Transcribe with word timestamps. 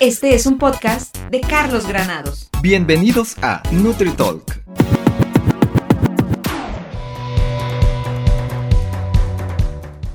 Este 0.00 0.34
es 0.34 0.46
un 0.46 0.56
podcast 0.56 1.14
de 1.30 1.42
Carlos 1.42 1.86
Granados. 1.86 2.48
Bienvenidos 2.62 3.36
a 3.42 3.62
NutriTalk 3.70 4.59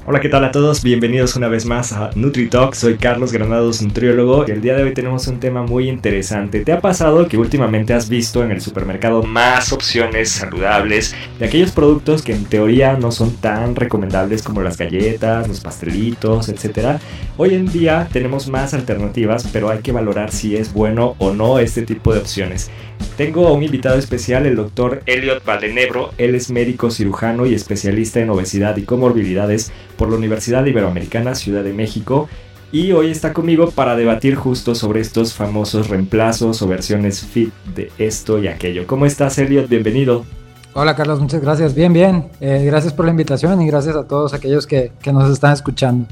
Hola, 0.08 0.20
¿qué 0.20 0.30
tal 0.30 0.46
a 0.46 0.52
todos? 0.52 0.84
Bienvenidos 0.84 1.36
una 1.36 1.48
vez 1.48 1.66
más 1.66 1.92
a 1.92 2.12
NutriTalk. 2.14 2.76
Soy 2.76 2.94
Carlos 2.96 3.34
Granados, 3.34 3.82
nutriólogo, 3.82 4.46
y 4.48 4.52
el 4.52 4.62
día 4.62 4.76
de 4.76 4.84
hoy 4.84 4.94
tenemos 4.94 5.26
un 5.26 5.40
tema 5.40 5.64
muy 5.64 5.90
interesante. 5.90 6.64
¿Te 6.64 6.74
ha 6.74 6.80
pasado 6.80 7.28
que 7.28 7.40
últimamente 7.40 7.92
has 7.92 8.08
visto 8.08 8.44
en 8.44 8.52
el 8.52 8.62
supermercado 8.62 9.24
más 9.24 9.74
opciones 9.74 10.30
saludables 10.30 11.16
de 11.40 11.48
aquellos 11.48 11.72
productos 11.72 12.22
que 12.22 12.34
en 12.34 12.46
teoría 12.46 12.94
no 12.94 13.12
son 13.12 13.36
tan 13.38 13.76
recomendables 13.76 14.44
como 14.44 14.62
las 14.62 14.78
galletas, 14.78 15.48
los 15.48 15.62
pastelitos, 15.62 16.50
etcétera? 16.50 17.00
Hoy 17.38 17.56
en 17.56 17.66
día 17.66 18.08
tenemos 18.14 18.48
más 18.48 18.76
alternativas, 18.76 19.50
pero 19.52 19.72
hay 19.72 19.80
que 19.80 19.92
valorar 19.92 20.32
si 20.32 20.56
es 20.56 20.72
bueno 20.72 21.16
o 21.18 21.34
no 21.34 21.58
este 21.58 21.82
tipo 21.82 22.14
de 22.14 22.20
opciones. 22.20 22.70
Tengo 23.18 23.48
a 23.48 23.54
un 23.54 23.64
invitado 23.64 23.98
especial, 23.98 24.46
el 24.46 24.58
doctor 24.58 25.02
Elliot 25.06 25.44
Valdenebro. 25.46 26.12
Él 26.18 26.36
es 26.36 26.52
médico 26.52 26.92
cirujano 26.92 27.46
y 27.46 27.54
especialista 27.54 28.20
en 28.20 28.30
obesidad 28.30 28.76
y 28.76 28.84
comorbilidades 28.84 29.72
por 29.98 30.10
la 30.10 30.18
Universidad 30.18 30.66
Iberoamericana 30.66 31.36
Ciudad 31.36 31.64
de 31.64 31.74
México. 31.74 32.30
Y 32.72 32.92
hoy 32.92 33.12
está 33.12 33.32
conmigo 33.32 33.72
para 33.72 33.96
debatir 33.96 34.36
justo 34.36 34.76
sobre 34.76 35.00
estos 35.00 35.34
famosos 35.34 35.90
reemplazos 35.90 36.62
o 36.62 36.68
versiones 36.68 37.22
fit 37.22 37.54
de 37.76 37.92
esto 37.98 38.40
y 38.40 38.48
aquello. 38.48 38.86
¿Cómo 38.88 39.06
estás, 39.06 39.38
Elliot? 39.38 39.70
Bienvenido. 39.70 40.26
Hola 40.74 40.96
Carlos, 40.96 41.22
muchas 41.22 41.42
gracias. 41.42 41.74
Bien, 41.74 41.94
bien. 41.94 42.28
Eh, 42.42 42.64
gracias 42.66 42.92
por 42.92 43.06
la 43.06 43.12
invitación 43.12 43.62
y 43.62 43.68
gracias 43.68 43.96
a 43.96 44.08
todos 44.08 44.34
aquellos 44.34 44.68
que, 44.68 44.92
que 45.02 45.14
nos 45.14 45.32
están 45.32 45.54
escuchando. 45.54 46.06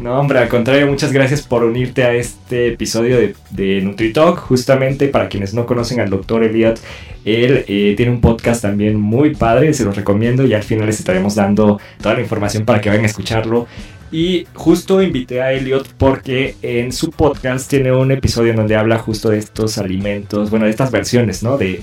No, 0.00 0.18
hombre, 0.18 0.38
al 0.38 0.48
contrario, 0.48 0.86
muchas 0.86 1.12
gracias 1.12 1.42
por 1.42 1.62
unirte 1.62 2.04
a 2.04 2.14
este 2.14 2.68
episodio 2.68 3.18
de, 3.50 3.82
NutriTalk. 3.82 4.38
Justamente 4.38 5.08
para 5.08 5.28
quienes 5.28 5.52
no 5.52 5.66
conocen 5.66 6.00
al 6.00 6.08
doctor 6.08 6.42
Elliot, 6.42 6.80
él 7.26 7.66
eh, 7.68 7.92
tiene 7.98 8.10
un 8.10 8.22
podcast 8.22 8.62
también 8.62 8.98
muy 8.98 9.34
padre, 9.34 9.74
se 9.74 9.84
los 9.84 9.94
recomiendo 9.94 10.46
y 10.46 10.54
al 10.54 10.62
final 10.62 10.86
les 10.86 11.00
estaremos 11.00 11.34
dando 11.34 11.78
toda 12.00 12.14
la 12.14 12.22
información 12.22 12.64
para 12.64 12.80
que 12.80 12.88
vayan 12.88 13.04
a 13.04 13.08
escucharlo. 13.08 13.66
Y 14.10 14.46
justo 14.54 15.02
invité 15.02 15.42
a 15.42 15.52
Elliot 15.52 15.86
porque 15.98 16.56
en 16.62 16.92
su 16.92 17.10
podcast 17.10 17.68
tiene 17.68 17.92
un 17.92 18.10
episodio 18.10 18.52
en 18.52 18.56
donde 18.56 18.76
habla 18.76 18.96
justo 18.96 19.28
de 19.28 19.38
estos 19.38 19.76
alimentos, 19.76 20.48
bueno, 20.48 20.64
de 20.64 20.70
estas 20.70 20.90
versiones, 20.90 21.42
¿no? 21.42 21.58
De 21.58 21.82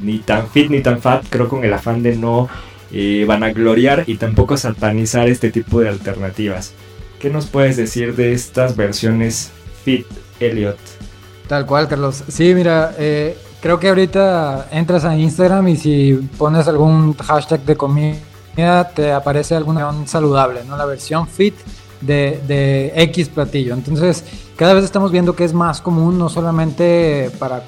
ni 0.00 0.18
tan 0.18 0.48
fit 0.48 0.70
ni 0.70 0.82
tan 0.82 1.00
fat, 1.00 1.24
creo 1.28 1.48
con 1.48 1.64
el 1.64 1.72
afán 1.72 2.04
de 2.04 2.14
no 2.14 2.48
eh, 2.92 3.24
vanagloriar 3.26 4.04
y 4.06 4.18
tampoco 4.18 4.56
satanizar 4.56 5.28
este 5.28 5.50
tipo 5.50 5.80
de 5.80 5.88
alternativas. 5.88 6.72
¿Qué 7.20 7.30
nos 7.30 7.46
puedes 7.46 7.76
decir 7.76 8.14
de 8.14 8.32
estas 8.32 8.76
versiones 8.76 9.50
Fit, 9.84 10.06
Elliot? 10.40 10.78
Tal 11.48 11.64
cual, 11.64 11.88
Carlos. 11.88 12.24
Sí, 12.28 12.54
mira, 12.54 12.94
eh, 12.98 13.36
creo 13.60 13.78
que 13.78 13.88
ahorita 13.88 14.68
entras 14.70 15.04
a 15.04 15.16
Instagram 15.16 15.68
y 15.68 15.76
si 15.76 16.14
pones 16.36 16.68
algún 16.68 17.14
hashtag 17.16 17.60
de 17.60 17.76
comida, 17.76 18.88
te 18.94 19.12
aparece 19.12 19.54
alguna 19.54 20.06
saludable, 20.06 20.62
¿no? 20.64 20.76
La 20.76 20.86
versión 20.86 21.26
Fit 21.26 21.54
de 22.00 22.92
X 22.94 23.28
platillo. 23.28 23.74
Entonces, 23.74 24.24
cada 24.56 24.74
vez 24.74 24.84
estamos 24.84 25.12
viendo 25.12 25.36
que 25.36 25.44
es 25.44 25.52
más 25.52 25.80
común, 25.80 26.18
no 26.18 26.28
solamente 26.28 27.30
para 27.38 27.62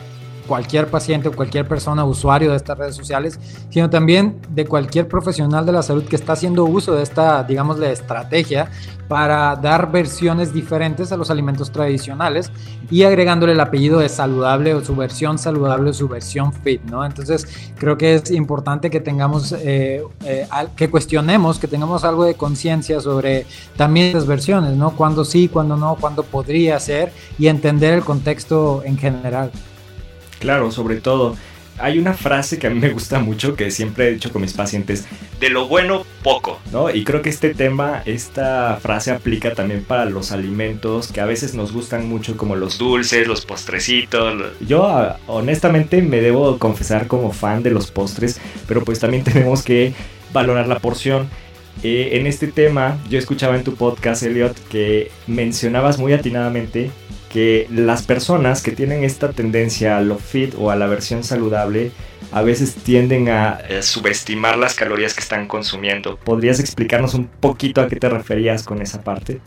cualquier 0.49 0.89
paciente 0.89 1.29
o 1.29 1.33
cualquier 1.33 1.69
persona 1.69 2.05
usuario 2.05 2.51
de 2.51 2.57
estas 2.57 2.77
redes 2.77 2.97
sociales, 2.97 3.39
sino 3.71 3.91
también 3.91 4.41
de 4.49 4.65
cualquier 4.65 5.07
profesional 5.07 5.65
de 5.67 5.73
la 5.73 5.83
salud 5.83 6.05
que 6.05 6.17
está 6.17 6.33
haciendo 6.33 6.65
uso 6.65 6.95
de 6.95 7.03
esta, 7.03 7.45
digamos, 7.45 7.79
de 7.79 7.93
estrategia 7.93 8.71
para 9.09 9.57
dar 9.57 9.91
versiones 9.91 10.53
diferentes 10.53 11.13
a 11.13 11.17
los 11.17 11.31
alimentos 11.31 11.71
tradicionales 11.71 12.51
y 12.91 13.03
agregándole 13.05 13.53
el 13.53 13.61
apellido 13.61 13.99
de 13.99 14.09
saludable 14.09 14.75
o 14.75 14.85
su 14.85 14.95
versión 14.95 15.39
saludable 15.39 15.91
o 15.91 15.93
su 15.93 16.09
versión 16.09 16.53
fit, 16.53 16.83
¿no? 16.85 17.05
Entonces 17.05 17.47
creo 17.79 17.97
que 17.97 18.14
es 18.14 18.31
importante 18.31 18.91
que 18.91 19.01
tengamos, 19.01 19.53
eh, 19.53 20.03
eh, 20.25 20.47
que 20.77 20.91
cuestionemos, 20.91 21.58
que 21.58 21.69
tengamos 21.69 22.05
algo 22.05 22.25
de 22.25 22.35
conciencia 22.35 23.01
sobre 23.01 23.47
también 23.77 24.08
estas 24.08 24.27
versiones, 24.27 24.77
¿no? 24.77 24.91
Cuándo 24.91 25.25
sí, 25.25 25.48
cuándo 25.48 25.77
no, 25.77 25.97
cuándo 25.97 26.23
podría 26.23 26.79
ser 26.79 27.13
y 27.39 27.48
entender 27.48 27.95
el 27.95 28.05
contexto 28.05 28.83
en 28.85 28.98
general. 28.98 29.51
Claro, 30.39 30.71
sobre 30.71 30.97
todo. 30.97 31.37
Hay 31.81 31.97
una 31.99 32.13
frase 32.13 32.59
que 32.59 32.67
a 32.67 32.71
mí 32.71 32.81
me 32.81 32.91
gusta 32.91 33.21
mucho 33.21 33.55
que 33.55 33.71
siempre 33.71 34.09
he 34.09 34.13
dicho 34.13 34.33
con 34.33 34.43
mis 34.43 34.53
pacientes, 34.53 35.07
de 35.39 35.49
lo 35.49 35.69
bueno 35.69 36.05
poco, 36.25 36.59
¿no? 36.73 36.91
Y 36.93 37.05
creo 37.05 37.23
que 37.23 37.29
este 37.29 37.55
tema, 37.55 38.03
esta 38.05 38.79
frase 38.83 39.13
aplica 39.13 39.55
también 39.55 39.85
para 39.85 40.05
los 40.05 40.33
alimentos 40.33 41.13
que 41.13 41.21
a 41.21 41.25
veces 41.25 41.55
nos 41.55 41.73
gustan 41.73 42.09
mucho 42.09 42.37
como 42.37 42.57
los 42.57 42.79
dulces, 42.79 43.29
los 43.29 43.47
postrecitos. 43.47 44.43
Yo 44.59 44.89
ah, 44.89 45.19
honestamente 45.29 46.03
me 46.03 46.21
debo 46.21 46.59
confesar 46.59 47.07
como 47.07 47.33
fan 47.33 47.63
de 47.63 47.70
los 47.70 47.93
postres, 47.93 48.41
pero 48.67 48.83
pues 48.85 48.99
también 48.99 49.23
tenemos 49.33 49.63
que 49.63 49.95
valorar 50.33 50.67
la 50.67 50.81
porción. 50.81 51.29
Eh, 51.85 52.11
en 52.15 52.27
este 52.27 52.49
tema, 52.49 52.99
yo 53.09 53.20
escuchaba 53.20 53.55
en 53.57 53.63
tu 53.63 53.77
podcast, 53.77 54.25
Elliot, 54.25 54.59
que 54.69 55.13
mencionabas 55.29 55.99
muy 55.99 56.13
atinadamente 56.13 56.91
que 57.28 57.66
las 57.70 58.02
personas 58.02 58.62
que 58.62 58.72
tienen 58.72 59.05
esta 59.05 59.33
tendencia 59.33 59.98
a 59.98 60.00
lo 60.00 60.16
fit 60.16 60.55
o 60.58 60.70
a 60.70 60.77
la 60.77 60.86
versión 60.86 61.24
saludable 61.24 61.92
a 62.33 62.42
veces 62.42 62.74
tienden 62.74 63.28
a 63.28 63.61
eh, 63.68 63.83
subestimar 63.83 64.58
las 64.58 64.74
calorías 64.74 65.14
que 65.14 65.20
están 65.20 65.46
consumiendo. 65.46 66.16
¿Podrías 66.16 66.61
explicarnos 66.61 67.14
un 67.14 67.27
poquito 67.27 67.80
a 67.80 67.89
qué 67.89 67.96
te 67.96 68.08
referías 68.08 68.62
con 68.62 68.83
esa 68.83 69.02
parte? 69.02 69.40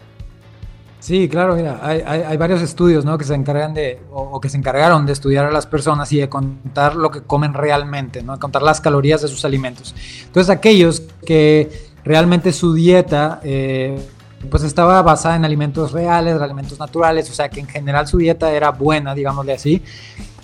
Sí, 1.00 1.28
claro, 1.28 1.56
mira, 1.56 1.80
hay, 1.82 2.38
varios 2.38 2.62
estudios 2.62 3.06
¿no? 3.06 3.18
que 3.18 3.24
se 3.24 3.34
encargan 3.34 3.74
de, 3.74 4.00
o, 4.12 4.40
que 4.40 4.50
se 4.50 4.58
encargaron 4.58 5.08
de 5.08 5.14
estudiar 5.14 5.46
a 5.46 5.52
las 5.52 5.66
personas 5.66 6.12
y 6.14 6.20
de 6.20 6.30
contar 6.30 6.96
lo 6.96 7.10
que 7.10 7.22
comen 7.22 7.56
realmente, 7.56 8.22
¿no? 8.22 8.38
Contar 8.40 8.62
las 8.62 8.82
calorías 8.82 9.24
de 9.24 9.28
sus 9.28 9.44
alimentos. 9.44 9.96
Entonces, 10.28 10.52
aquellos 10.52 11.02
que 11.26 11.90
realmente 12.04 12.54
su 12.54 12.76
dieta 12.76 13.42
eh, 13.44 13.98
pues 14.50 14.64
estaba 14.64 15.02
basada 15.02 15.36
en 15.36 15.46
alimentos 15.46 15.92
reales, 15.92 16.42
alimentos 16.42 16.80
naturales, 16.80 17.30
o 17.30 17.34
sea 17.34 17.50
que 17.50 17.60
en 17.60 17.68
general 17.68 18.08
su 18.08 18.18
dieta 18.18 18.52
era 18.52 18.72
buena, 18.72 19.14
digámosle 19.14 19.54
así, 19.54 19.82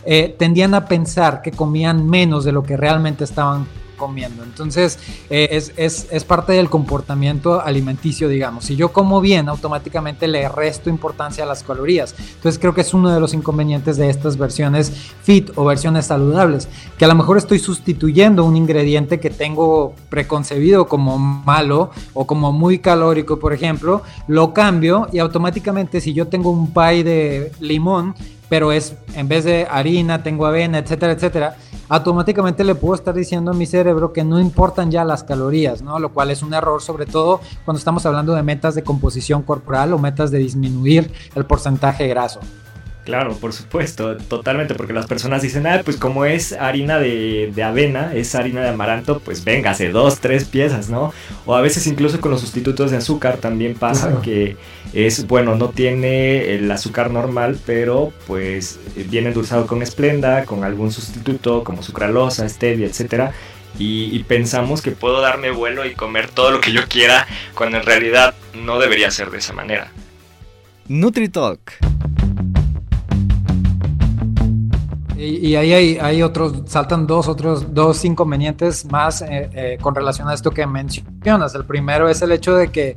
eh, 0.06 0.35
tendían 0.38 0.74
a 0.74 0.85
pensar 0.85 1.41
que 1.41 1.52
comían 1.52 2.08
menos 2.08 2.46
de 2.46 2.52
lo 2.52 2.63
que 2.63 2.78
realmente 2.78 3.24
estaban 3.24 3.68
comiendo. 3.97 4.44
Entonces, 4.44 5.00
eh, 5.30 5.50
es, 5.52 5.74
es, 5.75 6.08
es, 6.12 6.24
parte 6.24 6.53
del 6.53 6.69
comportamiento 6.69 7.62
alimenticio, 7.62 8.30
digamos. 8.30 8.66
Si 8.66 8.75
yo 8.75 8.94
como 8.94 9.19
bien, 9.19 9.50
automáticamente 9.50 10.28
le 10.28 10.47
resto 10.47 10.90
importancia 10.90 11.44
a 11.44 11.47
las 11.47 11.63
calorías. 11.63 12.16
Entonces, 12.18 12.59
creo 12.59 12.74
que 12.74 12.81
es 12.81 12.94
uno 12.94 13.13
de 13.13 13.19
los 13.19 13.34
inconvenientes 13.34 13.97
de 13.97 14.09
estas 14.09 14.38
versiones 14.38 14.94
fit 15.24 15.52
o 15.56 15.66
versiones 15.66 16.06
saludables, 16.06 16.69
que 16.97 17.06
a 17.06 17.08
lo 17.08 17.16
mejor 17.16 17.38
estoy 17.38 17.59
sustituyendo 17.59 18.46
un 18.46 18.56
ingrediente 18.56 19.19
que 19.19 19.30
tengo 19.30 19.94
preconcebido 20.09 20.88
como 20.88 21.18
malo 21.18 21.91
o 22.14 22.25
como 22.28 22.52
muy 22.52 22.79
calórico, 22.79 23.40
por 23.40 23.53
ejemplo, 23.53 24.03
lo 24.28 24.53
cambio 24.53 25.08
y 25.12 25.19
automáticamente 25.19 26.02
si 26.02 26.14
yo 26.14 26.28
tengo 26.28 26.52
un 26.52 26.74
pie 26.74 27.03
de 27.03 27.52
limón, 27.59 28.16
pero 28.50 28.72
es 28.72 28.96
en 29.16 29.28
vez 29.28 29.44
de 29.44 29.68
harina, 29.69 30.24
tengo 30.24 30.46
avena, 30.46 30.78
etcétera, 30.78 31.14
etcétera, 31.14 31.58
automáticamente 31.89 32.63
le 32.63 32.75
puedo 32.75 32.95
estar 32.95 33.13
diciendo 33.13 33.51
a 33.51 33.53
mi 33.53 33.65
cerebro 33.65 34.13
que 34.13 34.23
no 34.23 34.39
importan 34.39 34.91
ya 34.91 35.03
las 35.03 35.23
calorías, 35.23 35.81
¿no? 35.81 35.99
Lo 35.99 36.13
cual 36.13 36.31
es 36.31 36.43
un 36.43 36.53
error, 36.53 36.81
sobre 36.81 37.05
todo 37.05 37.41
cuando 37.65 37.79
estamos 37.79 38.05
hablando 38.05 38.33
de 38.33 38.43
metas 38.43 38.75
de 38.75 38.83
composición 38.83 39.43
corporal 39.43 39.93
o 39.93 39.99
metas 39.99 40.31
de 40.31 40.39
disminuir 40.39 41.11
el 41.35 41.45
porcentaje 41.45 42.07
graso. 42.07 42.39
Claro, 43.07 43.38
por 43.38 43.53
supuesto, 43.53 44.18
totalmente, 44.18 44.75
porque 44.75 44.91
las 44.91 45.07
personas 45.07 45.41
dicen, 45.41 45.66
ah, 45.66 45.79
pues 45.85 45.95
como 45.95 46.25
es 46.25 46.51
harina 46.51 47.00
de, 47.00 47.53
avena, 47.63 48.13
es 48.13 48.35
harina 48.35 48.59
de 48.59 48.68
amaranto, 48.68 49.22
pues 49.22 49.45
véngase, 49.45 49.91
dos, 49.91 50.19
tres 50.19 50.44
piezas, 50.44 50.90
¿no? 50.90 51.13
O 51.46 51.56
a 51.56 51.62
veces 51.62 51.88
incluso 51.88 52.19
con 52.19 52.31
los 52.31 52.41
sustitutos 52.41 52.91
de 52.91 52.97
azúcar 52.97 53.38
también 53.38 53.75
pasa 53.75 54.19
que 54.22 54.57
es, 54.91 55.25
bueno, 55.25 55.56
no 55.56 55.69
tiene 55.69 56.53
el 56.53 56.70
azúcar 56.70 57.09
normal, 57.09 57.58
pero 57.66 58.11
pues 58.28 58.78
viene 59.09 59.29
endulzado 59.29 59.67
con 59.67 59.81
esplenda, 59.81 60.43
con 60.43 60.66
algún 60.66 60.91
sustituto 60.91 61.64
como 61.64 61.84
sucralosa, 61.84 62.49
stevia, 62.49 62.87
etcétera. 62.87 63.31
Y, 63.79 64.14
y, 64.14 64.23
pensamos 64.23 64.81
que 64.81 64.91
puedo 64.91 65.22
darme 65.22 65.49
vuelo 65.52 65.85
y 65.85 65.93
comer 65.93 66.28
todo 66.28 66.52
lo 66.52 66.59
que 66.59 66.73
yo 66.73 66.81
quiera, 66.90 67.26
cuando 67.55 67.78
en 67.78 67.84
realidad 67.84 68.35
no 68.53 68.79
debería 68.79 69.11
ser 69.11 69.31
de 69.31 69.37
esa 69.37 69.53
manera. 69.53 69.93
NutriTalk 70.90 71.86
Y, 75.17 75.55
ahí 75.55 75.73
hay, 75.73 75.97
hay, 75.97 76.22
otros, 76.22 76.61
saltan 76.67 77.08
dos 77.08 77.28
otros 77.28 77.73
dos 77.73 78.05
inconvenientes 78.05 78.85
más 78.85 79.23
eh, 79.23 79.49
eh, 79.53 79.78
con 79.81 79.96
relación 79.96 80.28
a 80.28 80.34
esto 80.34 80.52
que 80.52 80.67
mencionas. 80.67 81.55
El 81.55 81.66
primero 81.66 82.08
es 82.08 82.22
el 82.22 82.31
hecho 82.31 82.55
de 82.55 82.67
que 82.69 82.96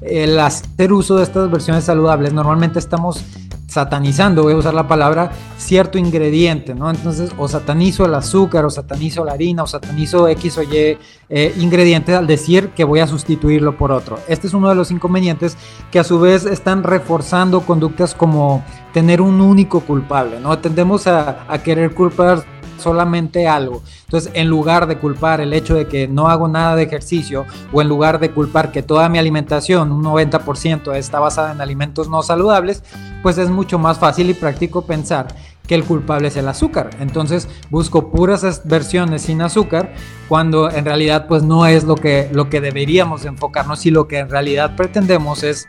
el 0.00 0.38
hacer 0.40 0.92
uso 0.92 1.16
de 1.16 1.22
estas 1.22 1.48
versiones 1.48 1.84
saludables, 1.84 2.32
normalmente 2.32 2.80
estamos 2.80 3.24
satanizando, 3.70 4.42
voy 4.42 4.54
a 4.54 4.56
usar 4.56 4.74
la 4.74 4.88
palabra, 4.88 5.30
cierto 5.56 5.96
ingrediente, 5.96 6.74
¿no? 6.74 6.90
Entonces, 6.90 7.30
o 7.38 7.46
satanizo 7.46 8.04
el 8.04 8.14
azúcar, 8.14 8.64
o 8.64 8.70
satanizo 8.70 9.24
la 9.24 9.32
harina, 9.32 9.62
o 9.62 9.66
satanizo 9.66 10.26
X 10.26 10.58
o 10.58 10.62
Y 10.64 10.98
eh, 11.28 11.54
ingredientes 11.58 12.16
al 12.16 12.26
decir 12.26 12.70
que 12.70 12.82
voy 12.82 12.98
a 12.98 13.06
sustituirlo 13.06 13.78
por 13.78 13.92
otro. 13.92 14.18
Este 14.26 14.48
es 14.48 14.54
uno 14.54 14.68
de 14.68 14.74
los 14.74 14.90
inconvenientes 14.90 15.56
que 15.92 16.00
a 16.00 16.04
su 16.04 16.18
vez 16.18 16.46
están 16.46 16.82
reforzando 16.82 17.60
conductas 17.60 18.12
como 18.12 18.64
tener 18.92 19.20
un 19.20 19.40
único 19.40 19.80
culpable, 19.82 20.40
¿no? 20.40 20.58
Tendemos 20.58 21.06
a, 21.06 21.44
a 21.48 21.62
querer 21.62 21.94
culpar 21.94 22.44
solamente 22.80 23.46
algo. 23.46 23.82
Entonces, 24.04 24.32
en 24.34 24.48
lugar 24.48 24.86
de 24.86 24.98
culpar 24.98 25.40
el 25.40 25.52
hecho 25.52 25.74
de 25.74 25.86
que 25.86 26.08
no 26.08 26.28
hago 26.28 26.48
nada 26.48 26.76
de 26.76 26.82
ejercicio 26.82 27.46
o 27.72 27.80
en 27.80 27.88
lugar 27.88 28.18
de 28.18 28.30
culpar 28.30 28.72
que 28.72 28.82
toda 28.82 29.08
mi 29.08 29.18
alimentación, 29.18 29.92
un 29.92 30.02
90% 30.02 30.94
está 30.96 31.20
basada 31.20 31.52
en 31.52 31.60
alimentos 31.60 32.08
no 32.08 32.22
saludables, 32.22 32.82
pues 33.22 33.38
es 33.38 33.50
mucho 33.50 33.78
más 33.78 33.98
fácil 33.98 34.30
y 34.30 34.34
práctico 34.34 34.82
pensar 34.82 35.28
que 35.70 35.76
el 35.76 35.84
culpable 35.84 36.26
es 36.26 36.36
el 36.36 36.48
azúcar. 36.48 36.90
Entonces 36.98 37.48
busco 37.70 38.10
puras 38.10 38.62
versiones 38.64 39.22
sin 39.22 39.40
azúcar 39.40 39.94
cuando 40.28 40.68
en 40.68 40.84
realidad 40.84 41.28
pues 41.28 41.44
no 41.44 41.64
es 41.66 41.84
lo 41.84 41.94
que, 41.94 42.28
lo 42.32 42.50
que 42.50 42.60
deberíamos 42.60 43.24
enfocarnos 43.24 43.86
y 43.86 43.92
lo 43.92 44.08
que 44.08 44.18
en 44.18 44.28
realidad 44.30 44.74
pretendemos 44.74 45.44
es, 45.44 45.68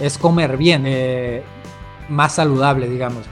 es 0.00 0.16
comer 0.16 0.56
bien, 0.56 0.84
eh, 0.86 1.42
más 2.08 2.36
saludable, 2.36 2.88
digamos. 2.88 3.24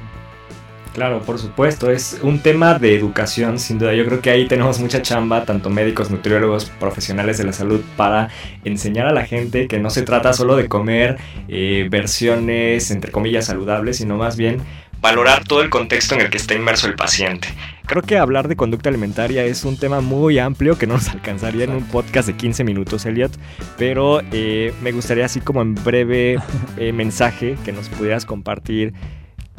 Claro, 0.95 1.21
por 1.23 1.39
supuesto, 1.39 1.91
es 1.91 2.19
un 2.23 2.41
tema 2.41 2.79
de 2.79 2.97
educación, 2.97 3.59
sin 3.61 3.79
duda. 3.79 3.95
Yo 3.95 4.05
creo 4.05 4.21
que 4.21 4.31
ahí 4.31 4.49
tenemos 4.49 4.81
mucha 4.81 5.03
chamba, 5.03 5.45
tanto 5.45 5.71
médicos, 5.71 6.11
nutriólogos, 6.11 6.65
profesionales 6.81 7.39
de 7.39 7.45
la 7.45 7.53
salud, 7.53 7.81
para 7.97 8.29
enseñar 8.65 9.07
a 9.07 9.13
la 9.13 9.25
gente 9.25 9.69
que 9.69 9.79
no 9.79 9.91
se 9.91 10.03
trata 10.03 10.33
solo 10.33 10.57
de 10.57 10.69
comer 10.69 11.17
eh, 11.49 11.87
versiones, 11.91 12.91
entre 12.91 13.13
comillas, 13.13 13.47
saludables, 13.47 13.99
sino 13.99 14.17
más 14.17 14.37
bien 14.37 14.63
valorar 15.01 15.45
todo 15.45 15.63
el 15.63 15.71
contexto 15.71 16.15
en 16.15 16.23
el 16.23 16.31
que 16.31 16.37
está 16.37 16.55
inmerso 16.55 16.87
el 16.87 16.95
paciente. 16.95 17.49
Creo 17.87 18.03
que 18.03 18.19
hablar 18.19 18.49
de 18.49 18.57
conducta 18.57 18.89
alimentaria 18.89 19.45
es 19.45 19.65
un 19.65 19.77
tema 19.77 20.01
muy 20.01 20.39
amplio 20.39 20.77
que 20.77 20.87
no 20.87 20.95
nos 20.95 21.09
alcanzaría 21.15 21.65
en 21.65 21.71
un 21.71 21.85
podcast 21.85 22.29
de 22.29 22.35
15 22.35 22.65
minutos, 22.65 23.07
Elliot, 23.07 23.33
pero 23.79 24.21
eh, 24.33 24.75
me 24.83 24.93
gustaría 24.93 25.25
así 25.25 25.41
como 25.41 25.63
en 25.63 25.75
breve 25.75 26.39
eh, 26.77 26.93
mensaje 26.93 27.57
que 27.65 27.73
nos 27.73 27.89
pudieras 27.89 28.27
compartir 28.27 28.93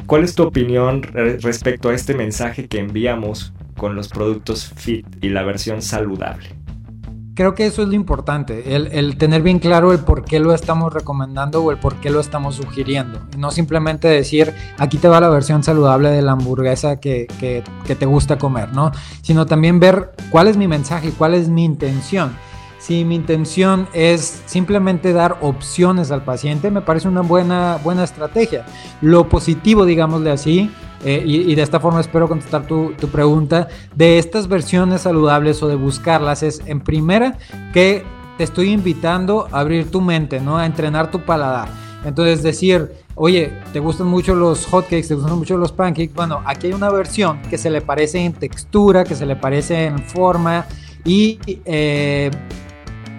¿Cuál 0.06 0.24
es 0.24 0.34
tu 0.34 0.42
opinión 0.42 1.02
respecto 1.02 1.88
a 1.88 1.94
este 1.94 2.14
mensaje 2.14 2.66
que 2.66 2.78
enviamos 2.78 3.52
con 3.76 3.94
los 3.94 4.08
productos 4.08 4.72
fit 4.76 5.06
y 5.22 5.28
la 5.28 5.42
versión 5.42 5.82
saludable? 5.82 6.50
Creo 7.34 7.54
que 7.54 7.64
eso 7.64 7.80
es 7.80 7.88
lo 7.88 7.94
importante, 7.94 8.76
el, 8.76 9.16
tener 9.16 9.40
bien 9.40 9.58
claro 9.58 9.92
el 9.92 10.00
por 10.00 10.22
qué 10.22 10.38
lo 10.38 10.52
estamos 10.52 10.92
recomendando 10.92 11.62
o 11.62 11.70
el 11.70 11.78
por 11.78 11.94
qué 11.96 12.10
lo 12.10 12.20
estamos 12.20 12.56
sugiriendo. 12.56 13.20
No 13.38 13.50
simplemente 13.50 14.06
decir, 14.06 14.52
aquí 14.76 14.98
te 14.98 15.08
va 15.08 15.18
la 15.18 15.30
versión 15.30 15.62
saludable 15.62 16.10
de 16.10 16.20
la 16.20 16.32
hamburguesa 16.32 17.00
que, 17.00 17.26
que, 17.40 17.64
que 17.86 17.96
te 17.96 18.04
gusta 18.04 18.36
comer, 18.36 18.74
¿no? 18.74 18.92
Sino 19.22 19.46
también 19.46 19.80
ver 19.80 20.12
cuál 20.30 20.48
es 20.48 20.58
mi 20.58 20.68
mensaje 20.68 21.08
y 21.08 21.12
cuál 21.12 21.32
es 21.32 21.48
mi 21.48 21.64
intención 21.64 22.32
si 22.82 23.04
mi 23.04 23.14
intención 23.14 23.86
es 23.92 24.42
simplemente 24.46 25.12
dar 25.12 25.38
opciones 25.40 26.10
al 26.10 26.24
paciente, 26.24 26.68
me 26.68 26.80
parece 26.80 27.06
una 27.06 27.20
buena, 27.20 27.78
buena 27.84 28.02
estrategia. 28.02 28.66
Lo 29.00 29.28
positivo, 29.28 29.84
digámosle 29.84 30.32
así, 30.32 30.68
eh, 31.04 31.22
y, 31.24 31.54
de 31.54 31.62
esta 31.62 31.78
forma 31.78 32.00
espero 32.00 32.28
contestar 32.28 32.66
tu, 32.66 32.92
tu, 32.94 33.06
pregunta, 33.06 33.68
de 33.94 34.18
estas 34.18 34.48
versiones 34.48 35.02
saludables 35.02 35.62
o 35.62 35.68
de 35.68 35.76
buscarlas 35.76 36.42
es, 36.42 36.60
en 36.66 36.80
primera, 36.80 37.38
que 37.72 38.04
te 38.36 38.42
estoy 38.42 38.72
invitando 38.72 39.46
a 39.52 39.60
abrir 39.60 39.88
tu 39.88 40.00
mente, 40.00 40.40
¿no? 40.40 40.58
A 40.58 40.66
entrenar 40.66 41.08
tu 41.12 41.20
paladar. 41.20 41.68
Entonces 42.04 42.42
decir, 42.42 42.90
oye, 43.14 43.52
¿te 43.72 43.78
gustan 43.78 44.08
mucho 44.08 44.34
los 44.34 44.66
hotcakes? 44.66 45.06
¿Te 45.06 45.14
gustan 45.14 45.38
mucho 45.38 45.56
los 45.56 45.70
pancakes? 45.70 46.14
Bueno, 46.14 46.42
aquí 46.44 46.66
hay 46.66 46.72
una 46.72 46.90
versión 46.90 47.40
que 47.42 47.58
se 47.58 47.70
le 47.70 47.80
parece 47.80 48.18
en 48.18 48.32
textura, 48.32 49.04
que 49.04 49.14
se 49.14 49.24
le 49.24 49.36
parece 49.36 49.84
en 49.84 50.00
forma 50.00 50.66
y 51.04 51.38
eh, 51.64 52.30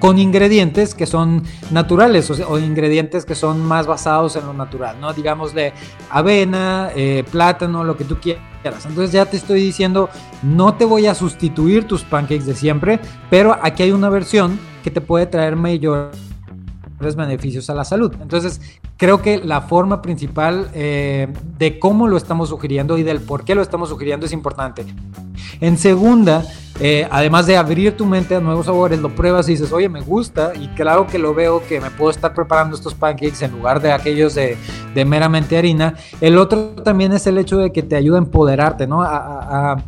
con 0.03 0.19
ingredientes 0.19 0.95
que 0.95 1.05
son 1.05 1.43
naturales 1.71 2.29
o, 2.29 2.59
ingredientes 2.59 3.23
que 3.23 3.35
son 3.35 3.63
más 3.63 3.87
basados 3.87 4.35
en 4.35 4.45
lo 4.45 4.53
natural, 4.53 4.99
¿no? 4.99 5.13
Digamos 5.13 5.53
de 5.53 5.71
avena, 6.09 6.91
eh, 6.93 7.23
plátano, 7.31 7.85
lo 7.85 7.95
que 7.95 8.03
tú 8.03 8.17
quieras. 8.17 8.85
Entonces 8.85 9.13
ya 9.13 9.25
te 9.25 9.37
estoy 9.37 9.61
diciendo, 9.61 10.09
no 10.41 10.73
te 10.73 10.83
voy 10.83 11.07
a 11.07 11.15
sustituir 11.15 11.87
tus 11.87 12.03
pancakes 12.03 12.45
de 12.45 12.53
siempre, 12.53 12.99
pero 13.29 13.57
aquí 13.61 13.83
hay 13.83 13.93
una 13.93 14.09
versión 14.09 14.59
que 14.83 14.91
te 14.91 14.99
puede 14.99 15.25
traer 15.25 15.55
mayor 15.55 16.11
beneficios 17.15 17.69
a 17.69 17.73
la 17.73 17.83
salud. 17.83 18.13
Entonces, 18.21 18.61
creo 18.97 19.21
que 19.21 19.37
la 19.37 19.61
forma 19.61 20.01
principal 20.01 20.69
eh, 20.73 21.27
de 21.57 21.79
cómo 21.79 22.07
lo 22.07 22.17
estamos 22.17 22.49
sugiriendo 22.49 22.97
y 22.97 23.03
del 23.03 23.19
por 23.19 23.43
qué 23.43 23.55
lo 23.55 23.61
estamos 23.61 23.89
sugiriendo 23.89 24.25
es 24.25 24.31
importante. 24.31 24.85
En 25.59 25.77
segunda, 25.77 26.45
eh, 26.79 27.07
además 27.11 27.45
de 27.45 27.55
abrir 27.55 27.95
tu 27.95 28.05
mente 28.05 28.35
a 28.35 28.39
nuevos 28.39 28.65
sabores, 28.65 28.99
lo 28.99 29.13
pruebas 29.13 29.47
y 29.47 29.51
dices, 29.51 29.71
oye, 29.71 29.89
me 29.89 30.01
gusta 30.01 30.53
y 30.59 30.67
claro 30.69 31.07
que 31.07 31.19
lo 31.19 31.33
veo 31.33 31.61
que 31.67 31.79
me 31.79 31.91
puedo 31.91 32.11
estar 32.11 32.33
preparando 32.33 32.75
estos 32.75 32.95
pancakes 32.95 33.45
en 33.45 33.51
lugar 33.51 33.81
de 33.81 33.91
aquellos 33.91 34.35
de, 34.35 34.57
meramente 35.05 35.57
harina. 35.57 35.95
El 36.19 36.37
otro 36.37 36.69
también 36.83 37.13
es 37.13 37.27
el 37.27 37.37
hecho 37.37 37.57
de 37.57 37.71
que 37.71 37.83
te 37.83 37.95
ayuda 37.95 38.17
a 38.17 38.21
empoderarte, 38.21 38.87
¿no? 38.87 39.01
a 39.01 39.73
a 39.73 39.83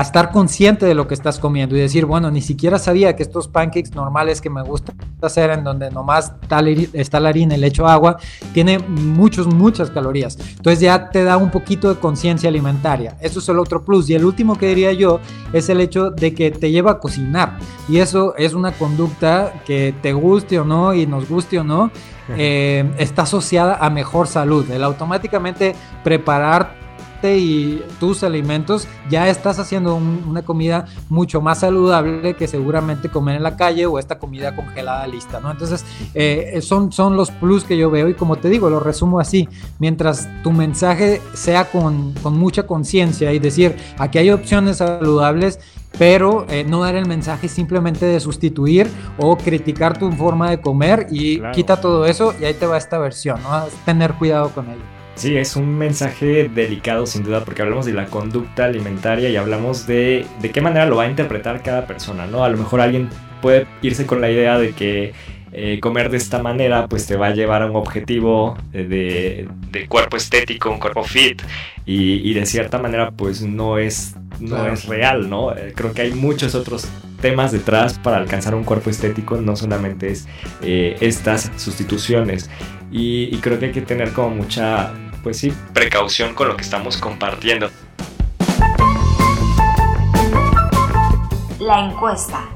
estar 0.00 0.30
consciente 0.30 0.86
de 0.86 0.94
lo 0.94 1.08
que 1.08 1.14
estás 1.14 1.38
comiendo 1.38 1.76
y 1.76 1.80
decir, 1.80 2.04
bueno, 2.04 2.30
ni 2.30 2.42
siquiera 2.42 2.78
sabía 2.78 3.16
que 3.16 3.22
estos 3.22 3.48
pancakes 3.48 3.94
normales 3.94 4.40
que 4.40 4.50
me 4.50 4.62
gusta 4.62 4.92
hacer, 5.22 5.50
en 5.50 5.64
donde 5.64 5.90
nomás 5.90 6.32
está 6.92 7.20
la 7.20 7.28
harina 7.28 7.56
y 7.56 7.58
le 7.58 7.66
echo 7.66 7.86
agua, 7.86 8.18
tiene 8.52 8.78
muchos, 8.78 9.46
muchas 9.46 9.90
calorías. 9.90 10.38
Entonces 10.56 10.80
ya 10.80 11.10
te 11.10 11.24
da 11.24 11.36
un 11.36 11.50
poquito 11.50 11.92
de 11.92 12.00
conciencia 12.00 12.48
alimentaria. 12.48 13.16
Eso 13.20 13.38
es 13.40 13.48
el 13.48 13.58
otro 13.58 13.84
plus. 13.84 14.08
Y 14.10 14.14
el 14.14 14.24
último 14.24 14.56
que 14.56 14.68
diría 14.68 14.92
yo 14.92 15.20
es 15.52 15.68
el 15.68 15.80
hecho 15.80 16.10
de 16.10 16.34
que 16.34 16.50
te 16.50 16.70
lleva 16.70 16.92
a 16.92 16.98
cocinar. 16.98 17.58
Y 17.88 17.98
eso 17.98 18.34
es 18.36 18.54
una 18.54 18.72
conducta 18.72 19.52
que 19.66 19.94
te 20.02 20.12
guste 20.12 20.58
o 20.58 20.64
no 20.64 20.94
y 20.94 21.06
nos 21.06 21.28
guste 21.28 21.58
o 21.58 21.64
no, 21.64 21.90
eh, 22.36 22.90
está 22.98 23.22
asociada 23.22 23.78
a 23.80 23.90
mejor 23.90 24.26
salud. 24.26 24.70
El 24.70 24.84
automáticamente 24.84 25.74
preparar 26.04 26.87
y 27.22 27.82
tus 27.98 28.22
alimentos, 28.22 28.86
ya 29.10 29.28
estás 29.28 29.58
haciendo 29.58 29.96
una 29.96 30.42
comida 30.42 30.86
mucho 31.08 31.40
más 31.40 31.60
saludable 31.60 32.34
que 32.34 32.46
seguramente 32.46 33.08
comer 33.08 33.36
en 33.36 33.42
la 33.42 33.56
calle 33.56 33.86
o 33.86 33.98
esta 33.98 34.18
comida 34.18 34.54
congelada 34.54 35.06
lista, 35.06 35.40
¿no? 35.40 35.50
Entonces, 35.50 35.84
eh, 36.14 36.60
son, 36.62 36.92
son 36.92 37.16
los 37.16 37.30
plus 37.30 37.64
que 37.64 37.76
yo 37.76 37.90
veo 37.90 38.08
y 38.08 38.14
como 38.14 38.36
te 38.36 38.48
digo, 38.48 38.70
lo 38.70 38.80
resumo 38.80 39.20
así, 39.20 39.48
mientras 39.78 40.28
tu 40.42 40.52
mensaje 40.52 41.20
sea 41.34 41.70
con, 41.70 42.12
con 42.22 42.38
mucha 42.38 42.66
conciencia 42.66 43.32
y 43.32 43.38
decir, 43.38 43.76
aquí 43.98 44.18
hay 44.18 44.30
opciones 44.30 44.78
saludables, 44.78 45.58
pero 45.98 46.46
eh, 46.48 46.64
no 46.64 46.82
dar 46.82 46.96
el 46.96 47.06
mensaje 47.06 47.48
simplemente 47.48 48.06
de 48.06 48.20
sustituir 48.20 48.88
o 49.18 49.36
criticar 49.36 49.98
tu 49.98 50.10
forma 50.12 50.50
de 50.50 50.60
comer 50.60 51.06
y 51.10 51.40
quita 51.52 51.80
todo 51.80 52.06
eso 52.06 52.34
y 52.40 52.44
ahí 52.44 52.54
te 52.54 52.66
va 52.66 52.76
esta 52.76 52.98
versión, 52.98 53.42
¿no? 53.42 53.64
Tener 53.84 54.14
cuidado 54.14 54.50
con 54.50 54.68
ello. 54.68 54.97
Sí, 55.18 55.36
es 55.36 55.56
un 55.56 55.76
mensaje 55.76 56.48
delicado 56.48 57.04
sin 57.04 57.24
duda 57.24 57.44
porque 57.44 57.62
hablamos 57.62 57.86
de 57.86 57.92
la 57.92 58.06
conducta 58.06 58.66
alimentaria 58.66 59.28
y 59.28 59.34
hablamos 59.34 59.84
de 59.84 60.24
de 60.40 60.50
qué 60.52 60.60
manera 60.60 60.86
lo 60.86 60.94
va 60.94 61.02
a 61.02 61.10
interpretar 61.10 61.60
cada 61.60 61.88
persona, 61.88 62.28
¿no? 62.28 62.44
A 62.44 62.48
lo 62.48 62.56
mejor 62.56 62.80
alguien 62.80 63.08
puede 63.42 63.66
irse 63.82 64.06
con 64.06 64.20
la 64.20 64.30
idea 64.30 64.60
de 64.60 64.74
que 64.74 65.14
eh, 65.50 65.80
comer 65.80 66.08
de 66.10 66.18
esta 66.18 66.40
manera 66.40 66.86
pues 66.86 67.08
te 67.08 67.16
va 67.16 67.26
a 67.26 67.34
llevar 67.34 67.62
a 67.62 67.66
un 67.66 67.74
objetivo 67.74 68.56
de, 68.72 69.48
cuerpo 69.88 70.16
estético, 70.16 70.70
un 70.70 70.78
cuerpo 70.78 71.02
fit 71.02 71.42
y, 71.84 72.32
de 72.32 72.46
cierta 72.46 72.78
manera 72.78 73.10
pues 73.10 73.42
no 73.42 73.76
es, 73.76 74.14
no 74.38 74.68
es 74.68 74.84
real, 74.84 75.28
¿no? 75.28 75.50
Eh, 75.56 75.72
creo 75.74 75.92
que 75.94 76.02
hay 76.02 76.12
muchos 76.12 76.54
otros 76.54 76.88
temas 77.20 77.50
detrás 77.50 77.98
para 77.98 78.18
alcanzar 78.18 78.54
un 78.54 78.62
cuerpo 78.62 78.88
estético, 78.88 79.36
no 79.38 79.56
solamente 79.56 80.12
es 80.12 80.28
eh, 80.62 80.96
estas 81.00 81.50
sustituciones 81.56 82.48
y 82.92 83.36
creo 83.38 83.58
que 83.58 83.66
hay 83.66 83.72
que 83.72 83.82
tener 83.82 84.12
como 84.12 84.30
mucha 84.30 84.94
pues 85.22 85.38
sí, 85.38 85.52
precaución 85.72 86.34
con 86.34 86.48
lo 86.48 86.56
que 86.56 86.62
estamos 86.62 86.96
compartiendo. 86.96 87.70
La 91.58 91.90
encuesta. 91.90 92.48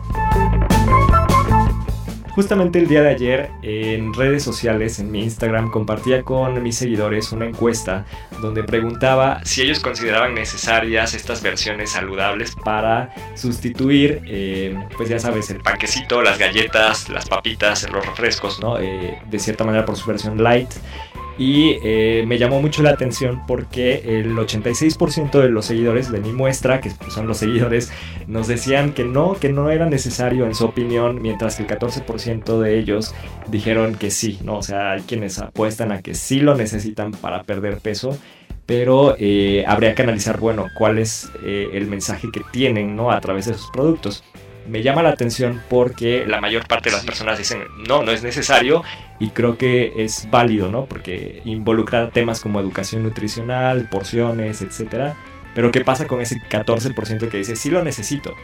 Justamente 2.35 2.78
el 2.78 2.88
día 2.88 3.02
de 3.02 3.11
ayer 3.11 3.50
en 3.61 4.14
redes 4.14 4.42
sociales, 4.42 4.99
en 4.99 5.11
mi 5.11 5.23
Instagram, 5.23 5.71
compartía 5.71 6.23
con 6.23 6.62
mis 6.62 6.76
seguidores 6.76 7.31
una 7.31 7.45
encuesta 7.45 8.07
donde 8.40 8.64
preguntaba 8.64 9.45
si 9.45 9.61
ellos 9.61 9.81
consideraban 9.81 10.35
necesarias 10.35 11.12
estas 11.12 11.42
versiones 11.42 11.90
saludables 11.90 12.54
para 12.54 13.12
sustituir, 13.35 14.23
eh, 14.26 14.75
pues 14.97 15.11
ya 15.11 15.19
sabes, 15.19 15.50
el 15.50 15.61
panquecito, 15.61 16.23
las 16.23 16.38
galletas, 16.38 17.11
las 17.11 17.28
papitas, 17.28 17.87
los 17.90 18.07
refrescos, 18.07 18.61
¿no? 18.61 18.78
Eh, 18.78 19.19
de 19.31 19.38
cierta 19.38 19.64
manera 19.64 19.85
por 19.85 19.97
su 19.97 20.07
versión 20.09 20.42
light 20.42 20.71
Y 21.39 21.79
eh, 21.83 22.25
me 22.27 22.39
llamó 22.39 22.61
mucho 22.61 22.83
la 22.83 22.91
atención 22.91 23.43
porque 23.47 24.21
el 24.21 24.37
86% 24.37 25.41
de 25.41 25.49
los 25.49 25.67
seguidores 25.67 26.12
de 26.12 26.21
mi 26.21 26.33
muestra, 26.33 26.81
que 26.81 26.91
son 27.09 27.27
los 27.27 27.39
seguidores, 27.39 27.91
nos 28.27 28.49
decían 28.49 28.93
que 28.93 29.05
no, 29.05 29.35
que 29.35 29.49
no 29.49 29.71
era 29.71 29.87
necesario 29.87 30.45
en 30.47 30.55
su 30.55 30.67
opinión, 30.67 31.23
mientras 31.23 31.57
que 31.57 31.62
el 31.62 31.69
14% 31.69 32.61
de 32.61 32.79
ellos 32.79 33.15
dijeron 33.49 33.95
que 33.95 34.11
sí, 34.11 34.39
¿no? 34.45 34.59
O 34.59 34.62
sea, 34.62 34.93
hay 34.93 35.03
quienes 35.03 35.39
apuestan 35.39 35.91
a 35.93 36.03
que 36.03 36.15
sí 36.15 36.41
lo 36.41 36.55
necesitan 36.55 37.12
para 37.12 37.43
perder 37.45 37.79
peso 37.79 38.19
pero 38.67 39.17
eh, 39.19 39.65
habría 39.67 39.95
que 39.95 40.03
analizar, 40.03 40.39
bueno, 40.39 40.67
cuál 40.75 40.99
es 40.99 41.31
eh, 41.45 41.71
el 41.73 41.89
mensaje 41.89 42.29
que 42.33 42.43
tienen, 42.53 42.95
¿no? 42.97 43.11
A 43.11 43.21
través 43.21 43.47
de 43.47 43.55
sus 43.55 43.71
productos. 43.71 44.25
Me 44.66 44.83
llama 44.83 45.02
la 45.02 45.11
atención 45.11 45.61
porque 45.69 46.25
la 46.26 46.40
mayor 46.40 46.66
parte 46.66 46.90
de 46.90 46.97
las 46.97 47.04
personas 47.04 47.38
dicen, 47.38 47.64
no, 47.88 48.02
no 48.02 48.12
es 48.12 48.23
necesario 48.23 48.83
y 49.19 49.31
creo 49.31 49.59
que 49.59 49.92
es 49.97 50.28
válido, 50.31 50.71
¿no? 50.71 50.87
Porque 50.87 51.42
involucra 51.45 52.11
temas 52.11 52.40
como 52.40 52.61
educación 52.61 53.02
nutricional, 53.02 53.88
porciones, 53.90 54.62
etcétera. 54.62 55.16
Pero 55.54 55.71
¿qué 55.71 55.83
pasa 55.83 56.07
con 56.07 56.21
ese 56.21 56.37
14% 56.37 57.28
que 57.28 57.38
dice, 57.38 57.57
sí 57.57 57.71
lo 57.71 57.83
necesito? 57.83 58.35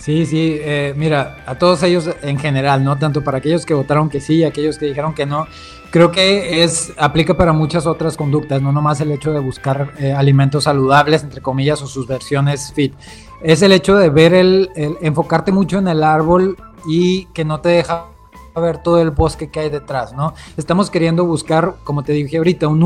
Sí, 0.00 0.24
sí, 0.24 0.56
eh, 0.58 0.94
mira, 0.96 1.44
a 1.44 1.56
todos 1.58 1.82
ellos 1.82 2.08
en 2.22 2.38
general, 2.38 2.82
¿no? 2.82 2.96
Tanto 2.96 3.22
para 3.22 3.36
aquellos 3.36 3.66
que 3.66 3.74
votaron 3.74 4.08
que 4.08 4.18
sí 4.18 4.36
y 4.36 4.44
aquellos 4.44 4.78
que 4.78 4.86
dijeron 4.86 5.12
que 5.12 5.26
no, 5.26 5.46
creo 5.90 6.10
que 6.10 6.62
es 6.62 6.94
aplica 6.96 7.36
para 7.36 7.52
muchas 7.52 7.86
otras 7.86 8.16
conductas, 8.16 8.62
no 8.62 8.72
nomás 8.72 9.02
el 9.02 9.12
hecho 9.12 9.30
de 9.30 9.40
buscar 9.40 9.92
eh, 9.98 10.14
alimentos 10.14 10.64
saludables, 10.64 11.22
entre 11.22 11.42
comillas, 11.42 11.82
o 11.82 11.86
sus 11.86 12.06
versiones 12.06 12.72
fit. 12.74 12.94
Es 13.42 13.60
el 13.60 13.72
hecho 13.72 13.94
de 13.94 14.08
ver 14.08 14.32
el, 14.32 14.70
el 14.74 14.96
enfocarte 15.02 15.52
mucho 15.52 15.78
en 15.78 15.88
el 15.88 16.02
árbol 16.02 16.56
y 16.86 17.26
que 17.34 17.44
no 17.44 17.60
te 17.60 17.68
deja 17.68 18.06
ver 18.60 18.78
todo 18.78 19.00
el 19.00 19.10
bosque 19.10 19.50
que 19.50 19.60
hay 19.60 19.70
detrás, 19.70 20.12
¿no? 20.12 20.34
Estamos 20.56 20.90
queriendo 20.90 21.24
buscar, 21.24 21.76
como 21.84 22.02
te 22.02 22.12
dije 22.12 22.36
ahorita, 22.36 22.68
un 22.68 22.82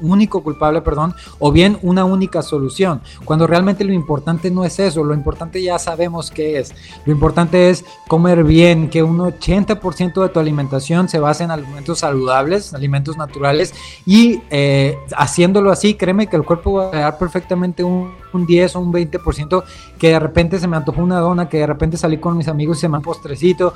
único, 0.00 0.42
culpable, 0.42 0.82
perdón, 0.82 1.14
o 1.38 1.52
bien 1.52 1.78
una 1.82 2.04
única 2.04 2.42
solución, 2.42 3.00
cuando 3.24 3.46
realmente 3.46 3.84
lo 3.84 3.92
importante 3.92 4.50
no 4.50 4.64
es 4.64 4.78
eso, 4.78 5.04
lo 5.04 5.14
importante 5.14 5.62
ya 5.62 5.78
sabemos 5.78 6.30
qué 6.30 6.58
es. 6.58 6.74
Lo 7.04 7.12
importante 7.12 7.70
es 7.70 7.84
comer 8.06 8.44
bien, 8.44 8.90
que 8.90 9.02
un 9.02 9.18
80% 9.18 10.22
de 10.22 10.28
tu 10.28 10.40
alimentación 10.40 11.08
se 11.08 11.18
base 11.18 11.44
en 11.44 11.50
alimentos 11.50 12.00
saludables, 12.00 12.74
alimentos 12.74 13.16
naturales, 13.16 13.74
y 14.06 14.40
eh, 14.50 14.98
haciéndolo 15.16 15.70
así, 15.70 15.94
créeme 15.94 16.26
que 16.26 16.36
el 16.36 16.44
cuerpo 16.44 16.72
va 16.72 16.88
a 16.88 17.00
dar 17.00 17.18
perfectamente 17.18 17.84
un, 17.84 18.12
un 18.32 18.46
10 18.46 18.76
o 18.76 18.80
un 18.80 18.92
20%, 18.92 19.64
que 19.98 20.08
de 20.08 20.18
repente 20.18 20.58
se 20.58 20.68
me 20.68 20.76
antojó 20.76 21.02
una 21.02 21.20
dona, 21.20 21.48
que 21.48 21.58
de 21.58 21.66
repente 21.66 21.96
salí 21.96 22.18
con 22.18 22.36
mis 22.36 22.48
amigos 22.48 22.78
y 22.78 22.80
se 22.82 22.88
me 22.88 22.98
un 22.98 23.02
postrecito, 23.02 23.74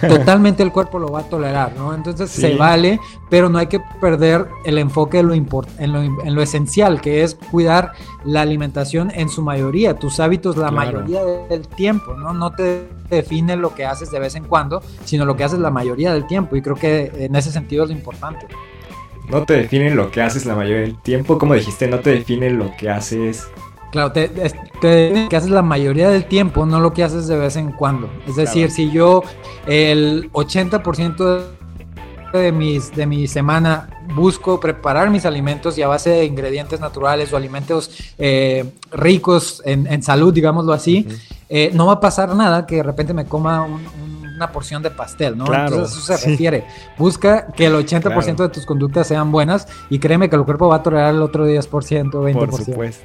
totalmente 0.08 0.62
el 0.62 0.72
cuerpo 0.72 0.98
lo 0.98 1.08
va 1.08 1.20
a 1.20 1.28
tolerar, 1.28 1.74
¿no? 1.76 1.94
Entonces 1.94 2.30
se 2.30 2.56
vale, 2.56 3.00
pero 3.30 3.48
no 3.48 3.58
hay 3.58 3.66
que 3.66 3.80
perder 4.00 4.48
el 4.64 4.78
enfoque 4.78 5.18
en 5.20 5.26
lo, 5.28 5.34
en 5.34 6.34
lo, 6.34 6.42
esencial, 6.42 7.00
que 7.00 7.22
es 7.22 7.34
cuidar 7.50 7.92
la 8.24 8.42
alimentación 8.42 9.10
en 9.14 9.28
su 9.28 9.42
mayoría, 9.42 9.94
tus 9.94 10.20
hábitos 10.20 10.56
la 10.56 10.70
mayoría 10.70 11.24
del 11.24 11.66
tiempo, 11.68 12.14
¿no? 12.14 12.32
No 12.32 12.52
te 12.52 12.88
define 13.08 13.56
lo 13.56 13.74
que 13.74 13.86
haces 13.86 14.10
de 14.10 14.18
vez 14.18 14.34
en 14.34 14.44
cuando, 14.44 14.82
sino 15.04 15.24
lo 15.24 15.36
que 15.36 15.44
haces 15.44 15.58
la 15.58 15.70
mayoría 15.70 16.12
del 16.12 16.26
tiempo, 16.26 16.56
y 16.56 16.62
creo 16.62 16.76
que 16.76 17.10
en 17.14 17.36
ese 17.36 17.50
sentido 17.50 17.84
es 17.84 17.90
lo 17.90 17.96
importante. 17.96 18.46
No 19.28 19.44
te 19.44 19.54
define 19.54 19.94
lo 19.94 20.10
que 20.10 20.22
haces 20.22 20.46
la 20.46 20.54
mayoría 20.54 20.80
del 20.80 20.98
tiempo, 21.02 21.38
como 21.38 21.54
dijiste, 21.54 21.86
no 21.86 22.00
te 22.00 22.10
define 22.10 22.48
lo 22.50 22.74
que 22.78 22.88
haces 22.88 23.48
Claro, 23.90 24.12
te, 24.12 24.30
que 24.80 25.36
haces 25.36 25.50
la 25.50 25.62
mayoría 25.62 26.10
del 26.10 26.26
tiempo, 26.26 26.66
no 26.66 26.80
lo 26.80 26.92
que 26.92 27.02
haces 27.02 27.26
de 27.26 27.36
vez 27.36 27.56
en 27.56 27.72
cuando. 27.72 28.10
Es 28.26 28.36
decir, 28.36 28.70
si 28.70 28.90
yo 28.90 29.22
el 29.66 30.30
80% 30.32 31.44
de, 32.32 32.52
mis, 32.52 32.94
de 32.94 33.06
mi 33.06 33.26
semana 33.26 33.88
busco 34.14 34.60
preparar 34.60 35.10
mis 35.10 35.24
alimentos 35.24 35.78
y 35.78 35.82
a 35.82 35.88
base 35.88 36.10
de 36.10 36.24
ingredientes 36.24 36.80
naturales 36.80 37.32
o 37.32 37.36
alimentos 37.36 37.90
eh, 38.18 38.72
ricos 38.92 39.62
en, 39.64 40.02
salud, 40.02 40.32
digámoslo 40.32 40.72
así, 40.72 41.06
eh, 41.48 41.70
no 41.72 41.86
va 41.86 41.94
a 41.94 42.00
pasar 42.00 42.34
nada 42.34 42.66
que 42.66 42.76
de 42.76 42.82
repente 42.82 43.14
me 43.14 43.24
coma 43.24 43.64
una 43.64 44.52
porción 44.52 44.82
de 44.82 44.90
pastel, 44.90 45.36
¿no? 45.36 45.46
Claro, 45.46 45.74
Entonces 45.74 45.96
eso 45.96 46.16
se 46.16 46.30
refiere. 46.30 46.64
Busca 46.96 47.46
que 47.46 47.66
el 47.66 47.74
80% 47.74 48.36
de 48.36 48.48
tus 48.50 48.66
conductas 48.66 49.06
sean 49.06 49.32
buenas 49.32 49.66
y 49.90 49.98
créeme 49.98 50.30
que 50.30 50.36
el 50.36 50.44
cuerpo 50.44 50.68
va 50.68 50.76
a 50.76 50.82
tolerar 50.82 51.14
el 51.14 51.22
otro 51.22 51.46
10%, 51.46 51.68
20%. 52.10 52.48
Por 52.48 52.64
supuesto. 52.64 53.04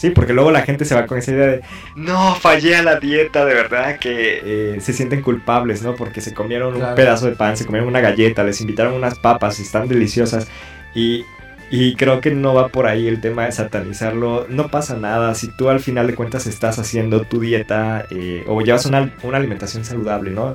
Sí, 0.00 0.08
porque 0.08 0.32
luego 0.32 0.50
la 0.50 0.62
gente 0.62 0.86
se 0.86 0.94
va 0.94 1.04
con 1.04 1.18
esa 1.18 1.30
idea 1.32 1.46
de, 1.46 1.60
no, 1.94 2.34
fallé 2.34 2.74
a 2.74 2.82
la 2.82 2.98
dieta, 2.98 3.44
de 3.44 3.52
verdad 3.52 3.98
que 3.98 4.40
eh, 4.42 4.80
se 4.80 4.94
sienten 4.94 5.20
culpables, 5.20 5.82
¿no? 5.82 5.94
Porque 5.94 6.22
se 6.22 6.32
comieron 6.32 6.74
un 6.74 6.94
pedazo 6.94 7.26
de 7.26 7.32
pan, 7.32 7.54
se 7.58 7.66
comieron 7.66 7.86
una 7.86 8.00
galleta, 8.00 8.42
les 8.42 8.62
invitaron 8.62 8.94
unas 8.94 9.18
papas, 9.18 9.60
están 9.60 9.88
deliciosas. 9.88 10.48
Y, 10.94 11.26
y 11.70 11.96
creo 11.96 12.22
que 12.22 12.30
no 12.30 12.54
va 12.54 12.68
por 12.68 12.86
ahí 12.86 13.08
el 13.08 13.20
tema 13.20 13.44
de 13.44 13.52
satanizarlo. 13.52 14.46
No 14.48 14.68
pasa 14.68 14.96
nada 14.96 15.34
si 15.34 15.54
tú 15.54 15.68
al 15.68 15.80
final 15.80 16.06
de 16.06 16.14
cuentas 16.14 16.46
estás 16.46 16.78
haciendo 16.78 17.20
tu 17.24 17.38
dieta 17.38 18.06
eh, 18.10 18.42
o 18.46 18.62
llevas 18.62 18.86
una, 18.86 19.14
una 19.22 19.36
alimentación 19.36 19.84
saludable, 19.84 20.30
¿no? 20.30 20.54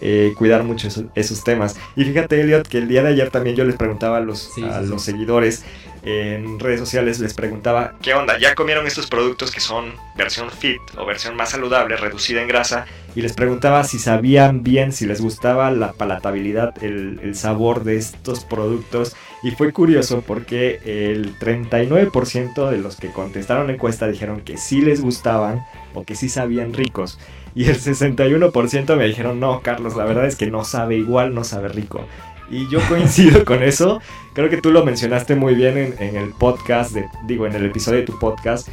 Eh, 0.00 0.32
cuidar 0.38 0.62
mucho 0.62 0.88
esos, 1.14 1.44
temas. 1.44 1.76
Y 1.94 2.04
fíjate, 2.04 2.40
Elliot, 2.40 2.66
que 2.66 2.78
el 2.78 2.88
día 2.88 3.02
de 3.02 3.10
ayer 3.10 3.28
también 3.28 3.54
yo 3.54 3.64
les 3.64 3.76
preguntaba 3.76 4.16
a 4.16 4.20
los, 4.20 4.50
a 4.62 4.80
los 4.80 5.02
seguidores 5.02 5.64
en 6.02 6.58
redes 6.58 6.80
sociales, 6.80 7.18
les 7.18 7.34
preguntaba, 7.34 7.94
¿qué 8.02 8.14
onda? 8.14 8.38
¿Ya 8.38 8.54
comieron 8.54 8.86
estos 8.86 9.06
productos 9.06 9.50
que 9.50 9.60
son 9.60 9.94
versión 10.16 10.50
fit 10.50 10.80
o 10.96 11.04
versión 11.04 11.36
más 11.36 11.50
saludable, 11.50 11.96
reducida 11.96 12.40
en 12.40 12.48
grasa? 12.48 12.86
Y 13.14 13.22
les 13.22 13.32
preguntaba 13.32 13.82
si 13.84 13.98
sabían 13.98 14.62
bien, 14.62 14.92
si 14.92 15.06
les 15.06 15.20
gustaba 15.20 15.70
la 15.70 15.92
palatabilidad, 15.92 16.72
el, 16.84 17.34
sabor 17.34 17.82
de 17.84 17.96
estos 17.96 18.44
productos. 18.44 19.16
Y 19.42 19.50
fue 19.52 19.72
curioso 19.72 20.22
porque 20.26 20.80
el 20.84 21.36
39% 21.38 22.70
de 22.70 22.78
los 22.78 22.96
que 22.96 23.10
contestaron 23.10 23.66
la 23.66 23.72
encuesta 23.72 24.06
dijeron 24.06 24.40
que 24.42 24.56
sí 24.56 24.80
les 24.80 25.00
gustaban 25.00 25.64
o 25.94 26.04
que 26.04 26.14
sí 26.14 26.28
sabían 26.28 26.74
ricos. 26.74 27.18
Y 27.54 27.64
el 27.64 27.76
61% 27.76 28.96
me 28.96 29.06
dijeron, 29.06 29.40
no, 29.40 29.62
Carlos, 29.62 29.96
la 29.96 30.04
verdad 30.04 30.26
es 30.26 30.36
que 30.36 30.46
no 30.46 30.64
sabe 30.64 30.96
igual, 30.96 31.34
no 31.34 31.42
sabe 31.42 31.68
rico. 31.68 32.06
Y 32.50 32.68
yo 32.68 32.80
coincido 32.88 33.44
con 33.44 33.62
eso. 33.62 34.00
Creo 34.32 34.48
que 34.48 34.58
tú 34.58 34.70
lo 34.70 34.84
mencionaste 34.84 35.34
muy 35.34 35.54
bien 35.54 35.96
en, 35.98 36.16
el 36.16 36.30
podcast, 36.30 36.96
digo, 37.26 37.46
en 37.46 37.54
el 37.54 37.66
episodio 37.66 37.98
de 37.98 38.06
tu 38.06 38.18
podcast. 38.18 38.68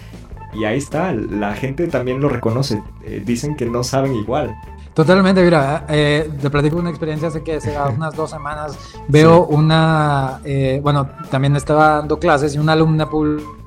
Y 0.54 0.64
ahí 0.64 0.78
está, 0.78 1.12
la 1.14 1.54
gente 1.54 1.88
también 1.88 2.22
lo 2.22 2.30
reconoce. 2.30 2.82
Eh, 3.04 3.22
dicen 3.26 3.56
que 3.56 3.66
no 3.66 3.84
saben 3.84 4.14
igual. 4.16 4.56
Totalmente, 4.94 5.44
mira, 5.44 5.86
eh, 5.90 6.30
te 6.42 6.50
platico 6.50 6.78
una 6.78 6.90
experiencia 6.90 7.28
hace 7.28 7.44
que 7.44 7.56
hace 7.56 7.76
unas 7.96 8.16
dos 8.16 8.30
semanas 8.30 8.78
veo 9.10 9.46
una, 9.46 10.40
eh, 10.46 10.80
bueno, 10.82 11.10
también 11.30 11.56
estaba 11.58 11.98
dando 11.98 12.18
clases 12.18 12.56
y 12.56 12.60
una 12.60 12.74
alumna 12.74 13.10
publicó 13.10 13.65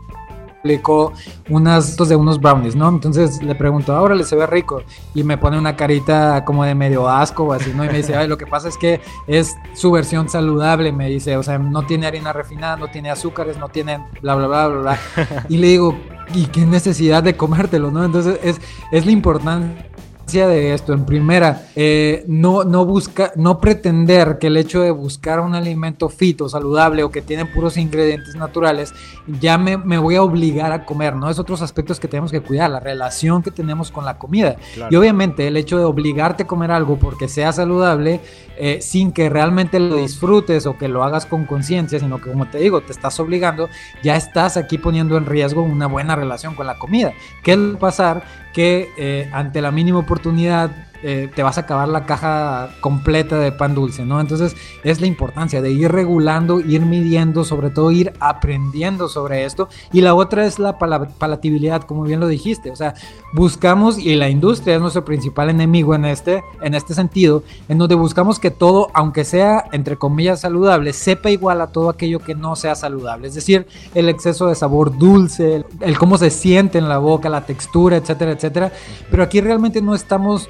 unas 1.48 1.96
de 1.96 2.16
unos 2.16 2.40
brownies, 2.40 2.76
¿no? 2.76 2.88
Entonces 2.88 3.42
le 3.42 3.54
pregunto, 3.54 3.94
ahora 3.94 4.14
le 4.14 4.24
se 4.24 4.36
ve 4.36 4.46
rico 4.46 4.82
y 5.14 5.22
me 5.22 5.38
pone 5.38 5.58
una 5.58 5.76
carita 5.76 6.44
como 6.44 6.64
de 6.64 6.74
medio 6.74 7.08
asco 7.08 7.44
o 7.44 7.52
así, 7.52 7.72
¿no? 7.74 7.84
Y 7.84 7.88
me 7.88 7.98
dice, 7.98 8.16
ay, 8.16 8.28
lo 8.28 8.36
que 8.38 8.46
pasa 8.46 8.68
es 8.68 8.76
que 8.76 9.00
es 9.26 9.56
su 9.74 9.90
versión 9.90 10.28
saludable, 10.28 10.92
me 10.92 11.08
dice, 11.08 11.36
o 11.36 11.42
sea, 11.42 11.58
no 11.58 11.82
tiene 11.86 12.06
harina 12.06 12.32
refinada, 12.32 12.76
no 12.76 12.88
tiene 12.88 13.10
azúcares, 13.10 13.58
no 13.58 13.68
tiene 13.68 14.04
bla, 14.20 14.34
bla, 14.34 14.46
bla, 14.46 14.68
bla, 14.68 14.80
bla. 14.80 14.98
Y 15.48 15.58
le 15.58 15.68
digo, 15.68 15.96
¿y 16.34 16.46
qué 16.46 16.66
necesidad 16.66 17.22
de 17.22 17.36
comértelo, 17.36 17.90
no? 17.90 18.04
Entonces 18.04 18.38
es, 18.42 18.60
es 18.92 19.04
lo 19.04 19.12
importante 19.12 19.87
de 20.32 20.74
esto, 20.74 20.92
en 20.92 21.06
primera, 21.06 21.68
eh, 21.74 22.24
no, 22.28 22.64
no, 22.64 22.84
busca, 22.84 23.32
no 23.36 23.60
pretender 23.60 24.38
que 24.38 24.48
el 24.48 24.56
hecho 24.58 24.82
de 24.82 24.90
buscar 24.90 25.40
un 25.40 25.54
alimento 25.54 26.08
fito, 26.10 26.48
saludable 26.48 27.02
o 27.02 27.10
que 27.10 27.22
tiene 27.22 27.46
puros 27.46 27.78
ingredientes 27.78 28.36
naturales, 28.36 28.92
ya 29.40 29.56
me, 29.56 29.78
me, 29.78 29.96
voy 29.96 30.16
a 30.16 30.22
obligar 30.22 30.72
a 30.72 30.84
comer, 30.84 31.16
¿no? 31.16 31.30
Es 31.30 31.38
otros 31.38 31.62
aspectos 31.62 31.98
que 31.98 32.08
tenemos 32.08 32.30
que 32.30 32.42
cuidar, 32.42 32.70
la 32.70 32.80
relación 32.80 33.42
que 33.42 33.50
tenemos 33.50 33.90
con 33.90 34.04
la 34.04 34.18
comida. 34.18 34.56
Y 34.90 34.96
obviamente 34.96 35.46
el 35.46 35.56
hecho 35.56 35.78
de 35.78 35.84
obligarte 35.84 36.42
a 36.42 36.46
comer 36.46 36.70
algo 36.70 36.98
porque 36.98 37.28
sea 37.28 37.52
saludable, 37.52 38.20
eh, 38.58 38.80
sin 38.82 39.12
que 39.12 39.30
realmente 39.30 39.78
lo 39.78 39.96
disfrutes 39.96 40.66
o 40.66 40.76
que 40.76 40.88
lo 40.88 41.04
hagas 41.04 41.26
con 41.26 41.44
conciencia, 41.46 41.98
sino 42.00 42.20
que 42.20 42.30
como 42.30 42.48
te 42.48 42.58
digo, 42.58 42.80
te 42.80 42.92
estás 42.92 43.18
obligando, 43.20 43.68
ya 44.02 44.16
estás 44.16 44.56
aquí 44.56 44.78
poniendo 44.78 45.16
en 45.16 45.26
riesgo 45.26 45.62
una 45.62 45.86
buena 45.86 46.16
relación 46.16 46.54
con 46.54 46.66
la 46.66 46.78
comida. 46.78 47.12
¿Qué 47.42 47.56
va 47.56 47.76
a 47.76 47.78
pasar? 47.78 48.47
Que 48.58 48.90
eh, 48.96 49.30
ante 49.32 49.62
la 49.62 49.70
mínima 49.70 50.00
oportunidad 50.00 50.72
eh, 51.02 51.30
te 51.34 51.42
vas 51.42 51.58
a 51.58 51.62
acabar 51.62 51.88
la 51.88 52.06
caja 52.06 52.70
completa 52.80 53.38
de 53.38 53.52
pan 53.52 53.74
dulce, 53.74 54.04
¿no? 54.04 54.20
Entonces 54.20 54.56
es 54.82 55.00
la 55.00 55.06
importancia 55.06 55.62
de 55.62 55.70
ir 55.70 55.92
regulando, 55.92 56.60
ir 56.60 56.82
midiendo, 56.82 57.44
sobre 57.44 57.70
todo 57.70 57.90
ir 57.90 58.12
aprendiendo 58.20 59.08
sobre 59.08 59.44
esto. 59.44 59.68
Y 59.92 60.00
la 60.00 60.14
otra 60.14 60.44
es 60.44 60.58
la 60.58 60.78
palatabilidad, 60.78 61.82
como 61.82 62.02
bien 62.02 62.20
lo 62.20 62.26
dijiste, 62.26 62.70
o 62.70 62.76
sea, 62.76 62.94
buscamos, 63.32 63.98
y 63.98 64.16
la 64.16 64.28
industria 64.28 64.76
es 64.76 64.80
nuestro 64.80 65.04
principal 65.04 65.50
enemigo 65.50 65.94
en 65.94 66.04
este, 66.04 66.42
en 66.62 66.74
este 66.74 66.94
sentido, 66.94 67.42
en 67.68 67.78
donde 67.78 67.94
buscamos 67.94 68.38
que 68.38 68.50
todo, 68.50 68.90
aunque 68.94 69.24
sea, 69.24 69.66
entre 69.72 69.96
comillas, 69.96 70.40
saludable, 70.40 70.92
sepa 70.92 71.30
igual 71.30 71.60
a 71.60 71.68
todo 71.68 71.90
aquello 71.90 72.18
que 72.18 72.34
no 72.34 72.56
sea 72.56 72.74
saludable. 72.74 73.28
Es 73.28 73.34
decir, 73.34 73.66
el 73.94 74.08
exceso 74.08 74.48
de 74.48 74.54
sabor 74.54 74.98
dulce, 74.98 75.64
el 75.80 75.98
cómo 75.98 76.18
se 76.18 76.30
siente 76.30 76.78
en 76.78 76.88
la 76.88 76.98
boca, 76.98 77.28
la 77.28 77.46
textura, 77.46 77.96
etcétera, 77.96 78.32
etcétera. 78.32 78.72
Pero 79.10 79.22
aquí 79.22 79.40
realmente 79.40 79.80
no 79.80 79.94
estamos 79.94 80.48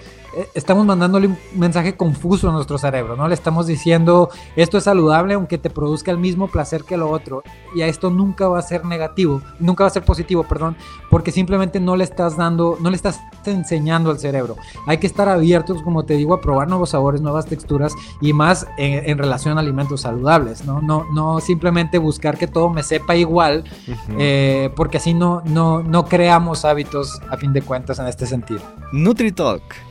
estamos 0.54 0.85
mandándole 0.85 1.28
un 1.28 1.38
mensaje 1.54 1.97
confuso 1.97 2.49
a 2.49 2.52
nuestro 2.52 2.78
cerebro, 2.78 3.16
¿no? 3.16 3.28
Le 3.28 3.35
estamos 3.35 3.66
diciendo, 3.66 4.30
esto 4.56 4.78
es 4.78 4.85
saludable 4.85 5.35
aunque 5.35 5.58
te 5.58 5.70
produzca 5.70 6.11
el 6.11 6.18
mismo 6.18 6.49
placer 6.49 6.85
que 6.85 6.97
lo 6.97 7.11
otro. 7.11 7.42
Y 7.75 7.82
a 7.82 7.87
esto 7.87 8.11
nunca 8.11 8.49
va 8.49 8.58
a 8.58 8.62
ser 8.62 8.85
negativo, 8.85 9.42
nunca 9.58 9.85
va 9.85 9.88
a 9.88 9.92
ser 9.92 10.04
positivo, 10.04 10.44
perdón, 10.44 10.76
porque 11.11 11.32
simplemente 11.32 11.80
no 11.80 11.97
le 11.97 12.04
estás 12.04 12.37
dando, 12.37 12.76
no 12.80 12.90
le 12.90 12.97
estás 12.97 13.20
enseñando 13.44 14.11
al 14.11 14.18
cerebro. 14.18 14.56
Hay 14.87 14.99
que 14.99 15.06
estar 15.06 15.28
abiertos, 15.28 15.82
como 15.82 16.04
te 16.04 16.14
digo, 16.14 16.35
a 16.35 16.40
probar 16.40 16.68
nuevos 16.68 16.90
sabores, 16.90 17.20
nuevas 17.20 17.47
texturas 17.47 17.94
y 18.20 18.32
más 18.32 18.66
en, 18.76 19.18
relación 19.18 19.56
a 19.56 19.61
alimentos 19.61 20.02
saludables, 20.02 20.64
¿no? 20.64 20.80
No, 20.80 21.06
no 21.12 21.40
simplemente 21.40 21.99
buscar 21.99 22.38
que 22.38 22.47
todo 22.47 22.70
me 22.70 22.82
sepa 22.82 23.16
igual, 23.16 23.64
eh, 24.18 24.70
porque 24.76 24.99
así 24.99 25.14
no, 25.14 25.42
no, 25.44 25.82
no 25.82 26.04
creamos 26.04 26.64
hábitos 26.64 27.20
a 27.30 27.37
fin 27.37 27.52
de 27.52 27.62
cuentas 27.62 27.99
en 27.99 28.06
este 28.06 28.26
sentido. 28.26 28.61
NutriTalk 28.92 29.88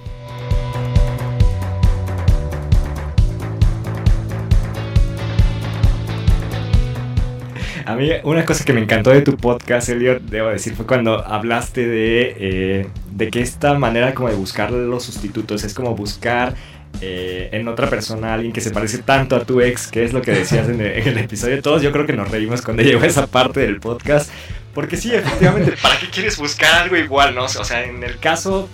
A 7.88 7.96
mí 7.96 8.12
una 8.24 8.44
cosa 8.44 8.66
que 8.66 8.74
me 8.74 8.82
encantó 8.82 9.12
de 9.12 9.22
tu 9.22 9.38
podcast, 9.38 9.88
Elliot, 9.88 10.22
debo 10.24 10.50
decir, 10.50 10.76
fue 10.76 10.86
cuando 10.86 11.26
hablaste 11.26 11.88
de, 11.88 12.36
eh, 12.38 12.88
de 13.12 13.30
que 13.30 13.40
esta 13.40 13.76
manera 13.76 14.14
como 14.14 14.28
de 14.28 14.36
buscar 14.36 14.72
los 14.72 15.04
sustitutos 15.04 15.64
es 15.64 15.74
como 15.74 15.96
buscar 15.96 16.54
eh, 17.00 17.48
en 17.54 17.66
otra 17.70 17.90
persona 17.90 18.34
alguien 18.34 18.52
que 18.52 18.60
se 18.60 18.72
parece 18.72 18.98
tanto 18.98 19.38
a 19.38 19.46
tu 19.46 19.62
ex, 19.62 19.88
que 19.88 20.04
es 20.04 20.12
lo 20.12 20.22
que 20.22 20.32
decías 20.32 20.68
en 20.68 20.82
el, 20.82 21.18
episodio. 21.18 21.62
Todos 21.62 21.82
yo 21.82 21.94
creo 21.94 22.06
que 22.06 22.12
nos 22.12 22.30
reímos 22.30 22.62
cuando 22.62 22.84
llegó 22.84 23.06
esa 23.06 23.26
parte 23.28 23.62
del 23.62 23.80
podcast. 23.80 24.30
Porque 24.74 24.98
sí, 24.98 25.16
efectivamente, 25.16 25.76
¿para 25.82 25.98
qué 25.98 26.10
quieres 26.10 26.38
buscar 26.38 26.84
algo 26.84 26.98
igual, 26.98 27.36
no? 27.36 27.46
O 27.46 27.64
sea, 27.64 27.86
en 27.86 28.04
el 28.04 28.20
caso, 28.20 28.68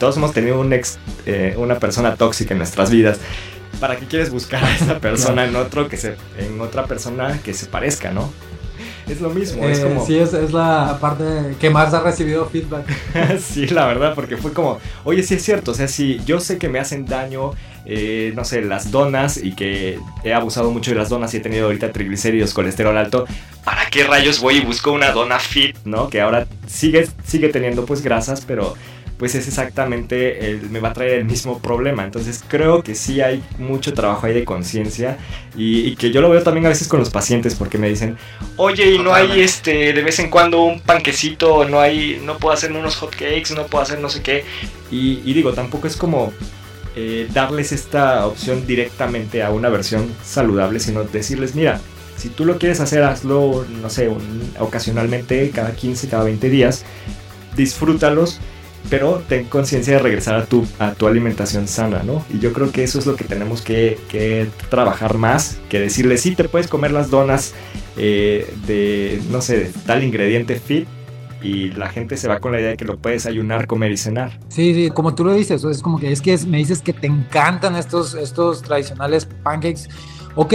todos 0.00 0.16
hemos 0.16 0.32
tenido 0.32 0.58
un 0.58 0.72
ex, 0.72 0.98
eh, 1.24 1.54
una 1.56 1.78
persona 1.78 2.16
tóxica 2.16 2.52
en 2.52 2.58
nuestras 2.58 2.90
vidas. 2.90 3.20
¿Para 3.78 3.94
qué 3.94 4.06
quieres 4.06 4.30
buscar 4.30 4.64
a 4.64 4.74
esa 4.74 4.98
persona 4.98 5.44
en 5.44 5.54
otro 5.54 5.88
que 5.88 5.96
se, 5.96 6.16
en 6.36 6.60
otra 6.60 6.86
persona 6.86 7.38
que 7.44 7.54
se 7.54 7.66
parezca, 7.66 8.10
no? 8.10 8.32
Es 9.08 9.20
lo 9.20 9.30
mismo. 9.30 9.64
es 9.64 9.78
eh, 9.78 9.82
como... 9.82 10.04
Sí, 10.04 10.18
es, 10.18 10.32
es, 10.32 10.52
la 10.52 10.98
parte 11.00 11.24
que 11.60 11.70
más 11.70 11.94
ha 11.94 12.00
recibido 12.00 12.46
feedback. 12.46 12.86
sí, 13.40 13.66
la 13.68 13.86
verdad, 13.86 14.14
porque 14.14 14.36
fue 14.36 14.52
como, 14.52 14.78
oye, 15.04 15.22
sí 15.22 15.34
es 15.34 15.42
cierto, 15.42 15.70
o 15.70 15.74
sea, 15.74 15.88
si 15.88 16.20
yo 16.24 16.40
sé 16.40 16.58
que 16.58 16.68
me 16.68 16.78
hacen 16.78 17.06
daño, 17.06 17.52
eh, 17.84 18.32
no 18.34 18.44
sé, 18.44 18.62
las 18.62 18.90
donas 18.90 19.36
y 19.36 19.52
que 19.54 19.98
he 20.24 20.34
abusado 20.34 20.70
mucho 20.70 20.90
de 20.90 20.96
las 20.96 21.08
donas 21.08 21.32
y 21.34 21.36
he 21.36 21.40
tenido 21.40 21.66
ahorita 21.66 21.92
triglicéridos, 21.92 22.52
colesterol 22.52 22.96
alto, 22.96 23.26
¿para 23.64 23.86
qué 23.90 24.04
rayos 24.04 24.40
voy 24.40 24.56
y 24.56 24.60
busco 24.60 24.92
una 24.92 25.12
dona 25.12 25.38
fit, 25.38 25.76
no? 25.84 26.08
Que 26.08 26.20
ahora 26.20 26.46
sigue, 26.66 27.08
sigue 27.24 27.48
teniendo 27.48 27.86
pues 27.86 28.02
grasas, 28.02 28.42
pero 28.44 28.74
pues 29.18 29.34
es 29.34 29.48
exactamente, 29.48 30.50
el, 30.50 30.68
me 30.70 30.80
va 30.80 30.90
a 30.90 30.92
traer 30.92 31.18
el 31.18 31.24
mismo 31.24 31.58
problema. 31.58 32.04
Entonces 32.04 32.44
creo 32.46 32.82
que 32.82 32.94
sí 32.94 33.20
hay 33.20 33.42
mucho 33.58 33.94
trabajo 33.94 34.26
ahí 34.26 34.34
de 34.34 34.44
conciencia 34.44 35.16
y, 35.56 35.96
que 35.96 36.10
yo 36.10 36.20
lo 36.20 36.28
veo 36.28 36.42
también 36.42 36.66
a 36.66 36.68
veces 36.68 36.88
con 36.88 37.00
los 37.00 37.10
pacientes 37.10 37.54
porque 37.54 37.78
me 37.78 37.88
dicen, 37.88 38.18
oye, 38.56 38.92
y 38.92 38.98
no 38.98 39.14
hay 39.14 39.40
este 39.40 39.92
de 39.92 40.02
vez 40.02 40.18
en 40.18 40.28
cuando 40.30 40.62
un 40.62 40.80
panquecito, 40.80 41.66
no 41.66 41.80
hay, 41.80 42.20
no 42.24 42.36
puedo 42.38 42.52
hacer 42.52 42.72
unos 42.72 42.96
hot 42.96 43.10
cakes, 43.10 43.54
no 43.54 43.66
puedo 43.66 43.82
hacer 43.82 44.00
no 44.00 44.10
sé 44.10 44.22
qué. 44.22 44.44
Y, 44.90 45.32
digo, 45.32 45.52
tampoco 45.52 45.86
es 45.86 45.96
como 45.96 46.32
eh, 46.94 47.26
darles 47.32 47.72
esta 47.72 48.26
opción 48.26 48.66
directamente 48.66 49.42
a 49.42 49.50
una 49.50 49.68
versión 49.68 50.14
saludable, 50.22 50.78
sino 50.78 51.04
decirles, 51.04 51.54
mira, 51.54 51.80
si 52.16 52.28
tú 52.28 52.44
lo 52.44 52.58
quieres 52.58 52.80
hacer, 52.80 53.02
hazlo, 53.02 53.66
no 53.82 53.90
sé, 53.90 54.10
ocasionalmente, 54.58 55.50
cada 55.50 55.74
15, 55.74 56.08
cada 56.08 56.24
20 56.24 56.48
días, 56.48 56.84
disfrútalos 57.56 58.40
pero 58.90 59.22
ten 59.28 59.44
conciencia 59.46 59.94
de 59.94 59.98
regresar 60.00 60.36
a 60.36 60.44
tu, 60.44 60.66
a 60.78 60.92
tu 60.92 61.06
alimentación 61.06 61.68
sana, 61.68 62.02
¿no? 62.02 62.24
Y 62.32 62.38
yo 62.38 62.52
creo 62.52 62.70
que 62.70 62.84
eso 62.84 62.98
es 62.98 63.06
lo 63.06 63.16
que 63.16 63.24
tenemos 63.24 63.62
que, 63.62 64.48
trabajar 64.68 65.18
más, 65.18 65.58
que 65.68 65.80
decirle, 65.80 66.18
sí, 66.18 66.34
te 66.34 66.44
puedes 66.48 66.68
comer 66.68 66.92
las 66.92 67.10
donas 67.10 67.54
eh, 67.96 68.52
de, 68.66 69.20
no 69.30 69.40
sé, 69.40 69.72
tal 69.86 70.04
ingrediente 70.04 70.56
fit, 70.56 70.86
y 71.42 71.70
la 71.72 71.88
gente 71.88 72.16
se 72.16 72.28
va 72.28 72.40
con 72.40 72.52
la 72.52 72.60
idea 72.60 72.70
de 72.70 72.76
que 72.76 72.84
lo 72.84 72.98
puedes 72.98 73.26
ayunar, 73.26 73.66
comer 73.66 73.92
y 73.92 73.96
cenar. 73.96 74.38
Sí, 74.48 74.74
sí, 74.74 74.90
como 74.90 75.14
tú 75.14 75.24
lo 75.24 75.34
dices, 75.34 75.62
es 75.64 75.82
como 75.82 75.98
que 75.98 76.10
es 76.10 76.20
que 76.20 76.36
me 76.46 76.58
dices 76.58 76.80
que 76.80 76.92
te 76.92 77.06
encantan 77.06 77.76
estos, 77.76 78.14
estos 78.14 78.62
tradicionales 78.62 79.26
pancakes 79.42 79.88
ok, 80.36 80.54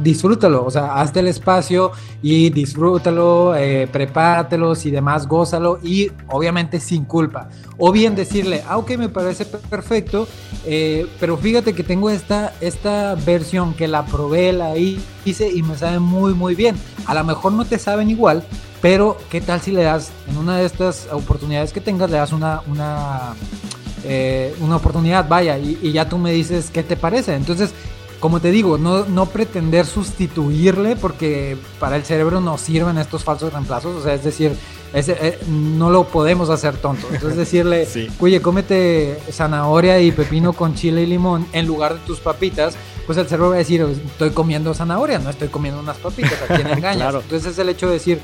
disfrútalo, 0.00 0.64
o 0.64 0.70
sea, 0.70 0.96
hazte 0.96 1.20
el 1.20 1.28
espacio 1.28 1.92
y 2.20 2.50
disfrútalo, 2.50 3.54
eh, 3.54 3.88
prepáratelos 3.90 4.84
y 4.86 4.90
demás, 4.90 5.26
gózalo 5.26 5.78
y 5.82 6.10
obviamente 6.28 6.80
sin 6.80 7.04
culpa. 7.04 7.48
O 7.78 7.92
bien 7.92 8.14
decirle, 8.16 8.62
ah, 8.68 8.76
ok, 8.76 8.96
me 8.96 9.08
parece 9.08 9.46
perfecto, 9.46 10.28
eh, 10.66 11.06
pero 11.20 11.36
fíjate 11.36 11.74
que 11.74 11.84
tengo 11.84 12.10
esta, 12.10 12.52
esta 12.60 13.14
versión 13.14 13.72
que 13.74 13.86
la 13.88 14.04
probé, 14.04 14.52
la 14.52 14.76
hice 14.76 15.48
y 15.48 15.62
me 15.62 15.78
sabe 15.78 16.00
muy, 16.00 16.34
muy 16.34 16.56
bien. 16.56 16.76
A 17.06 17.14
lo 17.14 17.22
mejor 17.24 17.52
no 17.52 17.64
te 17.64 17.78
saben 17.78 18.10
igual, 18.10 18.44
pero 18.82 19.16
¿qué 19.30 19.40
tal 19.40 19.60
si 19.60 19.70
le 19.70 19.84
das, 19.84 20.10
en 20.28 20.36
una 20.38 20.58
de 20.58 20.66
estas 20.66 21.08
oportunidades 21.12 21.72
que 21.72 21.80
tengas, 21.80 22.10
le 22.10 22.16
das 22.16 22.32
una, 22.32 22.62
una, 22.66 23.34
eh, 24.04 24.54
una 24.60 24.76
oportunidad, 24.76 25.28
vaya, 25.28 25.56
y, 25.56 25.78
y, 25.80 25.92
ya 25.92 26.08
tú 26.08 26.18
me 26.18 26.32
dices 26.32 26.70
qué 26.72 26.82
te 26.82 26.96
parece? 26.96 27.34
Entonces, 27.34 27.72
como 28.24 28.40
te 28.40 28.50
digo, 28.50 28.78
no, 28.78 29.04
no 29.04 29.26
pretender 29.26 29.84
sustituirle 29.84 30.96
porque 30.96 31.58
para 31.78 31.96
el 31.96 32.04
cerebro 32.04 32.40
no 32.40 32.56
sirven 32.56 32.96
estos 32.96 33.22
falsos 33.22 33.52
reemplazos, 33.52 33.96
o 33.96 34.02
sea, 34.02 34.14
es 34.14 34.24
decir, 34.24 34.56
eh, 34.94 35.38
no 35.46 35.90
lo 35.90 36.04
podemos 36.04 36.48
hacer 36.48 36.74
tonto. 36.78 37.06
Entonces 37.12 37.36
decirle, 37.36 37.86
oye, 38.20 38.40
cómete 38.40 39.18
zanahoria 39.30 40.00
y 40.00 40.10
pepino 40.10 40.54
con 40.54 40.74
chile 40.74 41.02
y 41.02 41.06
limón 41.06 41.46
en 41.52 41.66
lugar 41.66 41.98
de 41.98 42.00
tus 42.06 42.18
papitas, 42.18 42.76
pues 43.04 43.18
el 43.18 43.26
cerebro 43.26 43.50
va 43.50 43.56
a 43.56 43.58
decir, 43.58 43.82
estoy 43.82 44.30
comiendo 44.30 44.72
zanahoria, 44.72 45.18
no 45.18 45.28
estoy 45.28 45.48
comiendo 45.48 45.78
unas 45.80 45.98
papitas, 45.98 46.40
¿a 46.48 46.54
quién 46.54 46.66
engañas? 46.78 47.14
Entonces 47.16 47.52
es 47.52 47.58
el 47.58 47.68
hecho 47.68 47.88
de 47.88 47.92
decir, 47.92 48.20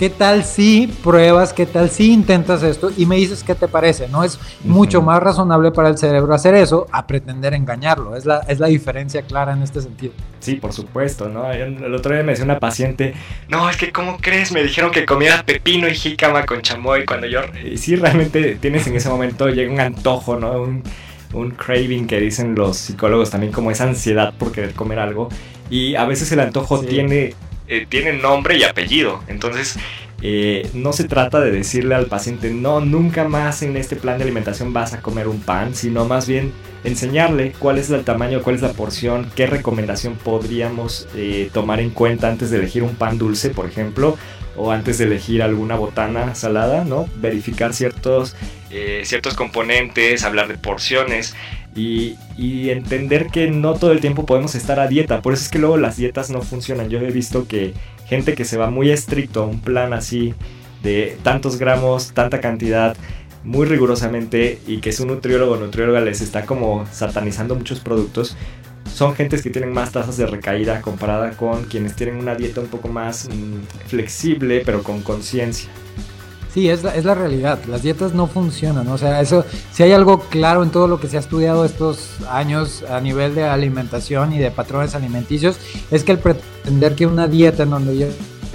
¿Qué 0.00 0.08
tal 0.08 0.44
si 0.44 0.86
pruebas? 1.04 1.52
¿Qué 1.52 1.66
tal 1.66 1.90
si 1.90 2.10
intentas 2.10 2.62
esto? 2.62 2.90
Y 2.96 3.04
me 3.04 3.16
dices 3.16 3.44
qué 3.44 3.54
te 3.54 3.68
parece, 3.68 4.08
¿no? 4.08 4.24
Es 4.24 4.40
mucho 4.64 5.02
más 5.02 5.22
razonable 5.22 5.72
para 5.72 5.90
el 5.90 5.98
cerebro 5.98 6.32
hacer 6.32 6.54
eso 6.54 6.86
a 6.90 7.06
pretender 7.06 7.52
engañarlo. 7.52 8.16
Es 8.16 8.24
la, 8.24 8.38
es 8.48 8.58
la 8.60 8.68
diferencia 8.68 9.20
clara 9.20 9.52
en 9.52 9.62
este 9.62 9.82
sentido. 9.82 10.14
Sí, 10.38 10.54
por 10.54 10.72
supuesto, 10.72 11.28
¿no? 11.28 11.52
El 11.52 11.94
otro 11.94 12.14
día 12.14 12.22
me 12.22 12.32
decía 12.32 12.46
una 12.46 12.58
paciente, 12.58 13.12
no, 13.50 13.68
es 13.68 13.76
que 13.76 13.92
¿cómo 13.92 14.16
crees? 14.18 14.52
Me 14.52 14.62
dijeron 14.62 14.90
que 14.90 15.04
comiera 15.04 15.44
pepino 15.44 15.86
y 15.86 15.94
jícama 15.94 16.46
con 16.46 16.62
chamoy 16.62 17.04
cuando 17.04 17.26
yo... 17.26 17.40
Y 17.62 17.76
sí, 17.76 17.94
realmente 17.94 18.54
tienes 18.54 18.86
en 18.86 18.96
ese 18.96 19.10
momento, 19.10 19.50
llega 19.50 19.70
un 19.70 19.80
antojo, 19.80 20.36
¿no? 20.36 20.62
Un, 20.62 20.82
un 21.34 21.50
craving 21.50 22.06
que 22.06 22.18
dicen 22.20 22.54
los 22.54 22.78
psicólogos 22.78 23.28
también 23.28 23.52
como 23.52 23.70
esa 23.70 23.84
ansiedad 23.84 24.32
por 24.32 24.50
querer 24.50 24.72
comer 24.72 24.98
algo. 24.98 25.28
Y 25.68 25.94
a 25.96 26.06
veces 26.06 26.32
el 26.32 26.40
antojo 26.40 26.80
tiene 26.80 27.34
eh, 27.70 27.86
tienen 27.88 28.20
nombre 28.20 28.58
y 28.58 28.64
apellido. 28.64 29.22
Entonces, 29.28 29.78
eh, 30.22 30.68
no 30.74 30.92
se 30.92 31.04
trata 31.04 31.38
de 31.38 31.52
decirle 31.52 31.94
al 31.94 32.06
paciente, 32.06 32.50
no, 32.50 32.80
nunca 32.80 33.28
más 33.28 33.62
en 33.62 33.76
este 33.76 33.94
plan 33.94 34.18
de 34.18 34.24
alimentación 34.24 34.72
vas 34.72 34.92
a 34.92 35.00
comer 35.00 35.28
un 35.28 35.40
pan, 35.40 35.76
sino 35.76 36.04
más 36.04 36.26
bien 36.26 36.52
enseñarle 36.82 37.52
cuál 37.60 37.78
es 37.78 37.88
el 37.90 38.02
tamaño, 38.02 38.42
cuál 38.42 38.56
es 38.56 38.62
la 38.62 38.72
porción, 38.72 39.30
qué 39.36 39.46
recomendación 39.46 40.16
podríamos 40.16 41.06
eh, 41.14 41.48
tomar 41.52 41.78
en 41.78 41.90
cuenta 41.90 42.28
antes 42.28 42.50
de 42.50 42.58
elegir 42.58 42.82
un 42.82 42.96
pan 42.96 43.18
dulce, 43.18 43.50
por 43.50 43.66
ejemplo, 43.66 44.18
o 44.56 44.72
antes 44.72 44.98
de 44.98 45.04
elegir 45.04 45.40
alguna 45.40 45.76
botana 45.76 46.34
salada, 46.34 46.84
¿no? 46.84 47.08
Verificar 47.18 47.72
ciertos, 47.72 48.34
ciertos 49.04 49.34
componentes, 49.34 50.24
hablar 50.24 50.48
de 50.48 50.58
porciones. 50.58 51.36
Y, 51.74 52.16
entender 52.70 53.28
que 53.28 53.50
no 53.50 53.74
todo 53.74 53.92
el 53.92 54.00
tiempo 54.00 54.26
podemos 54.26 54.54
estar 54.54 54.80
a 54.80 54.88
dieta. 54.88 55.22
Por 55.22 55.34
eso 55.34 55.44
es 55.44 55.48
que 55.48 55.58
luego 55.58 55.76
las 55.76 55.96
dietas 55.96 56.30
no 56.30 56.42
funcionan. 56.42 56.88
Yo 56.88 56.98
he 56.98 57.10
visto 57.10 57.46
que 57.46 57.74
gente 58.06 58.34
que 58.34 58.44
se 58.44 58.56
va 58.56 58.70
muy 58.70 58.90
estricto 58.90 59.42
a 59.42 59.46
un 59.46 59.60
plan 59.60 59.92
así 59.92 60.34
de 60.82 61.16
tantos 61.22 61.58
gramos, 61.58 62.12
tanta 62.12 62.40
cantidad, 62.40 62.96
muy 63.44 63.66
rigurosamente 63.66 64.58
y 64.66 64.80
que 64.80 64.90
es 64.90 65.00
un 65.00 65.08
nutriólogo 65.08 65.52
o 65.52 65.56
nutrióloga 65.56 66.00
les 66.00 66.20
está 66.20 66.44
como 66.44 66.86
satanizando 66.92 67.54
muchos 67.54 67.80
productos, 67.80 68.36
son 68.92 69.14
gentes 69.14 69.42
que 69.42 69.50
tienen 69.50 69.72
más 69.72 69.92
tasas 69.92 70.16
de 70.16 70.26
recaída 70.26 70.80
comparada 70.82 71.30
con 71.32 71.64
quienes 71.64 71.94
tienen 71.96 72.16
una 72.16 72.34
dieta 72.34 72.60
un 72.60 72.66
poco 72.66 72.88
más 72.88 73.28
mm, 73.28 73.88
flexible 73.88 74.62
pero 74.64 74.82
con 74.82 75.02
conciencia. 75.02 75.70
Sí, 76.52 76.68
es 76.68 76.82
la, 76.82 76.94
es 76.96 77.04
la 77.04 77.14
realidad. 77.14 77.60
Las 77.68 77.82
dietas 77.82 78.12
no 78.12 78.26
funcionan. 78.26 78.88
O 78.88 78.98
sea, 78.98 79.20
eso, 79.20 79.44
si 79.72 79.84
hay 79.84 79.92
algo 79.92 80.20
claro 80.20 80.62
en 80.62 80.70
todo 80.70 80.88
lo 80.88 80.98
que 80.98 81.08
se 81.08 81.16
ha 81.16 81.20
estudiado 81.20 81.64
estos 81.64 82.10
años 82.28 82.82
a 82.90 83.00
nivel 83.00 83.34
de 83.34 83.44
alimentación 83.44 84.32
y 84.32 84.38
de 84.38 84.50
patrones 84.50 84.94
alimenticios, 84.94 85.58
es 85.90 86.02
que 86.02 86.12
el 86.12 86.18
pretender 86.18 86.96
que 86.96 87.06
una 87.06 87.28
dieta 87.28 87.62
en 87.62 87.70
donde 87.70 87.96
yo 87.96 88.06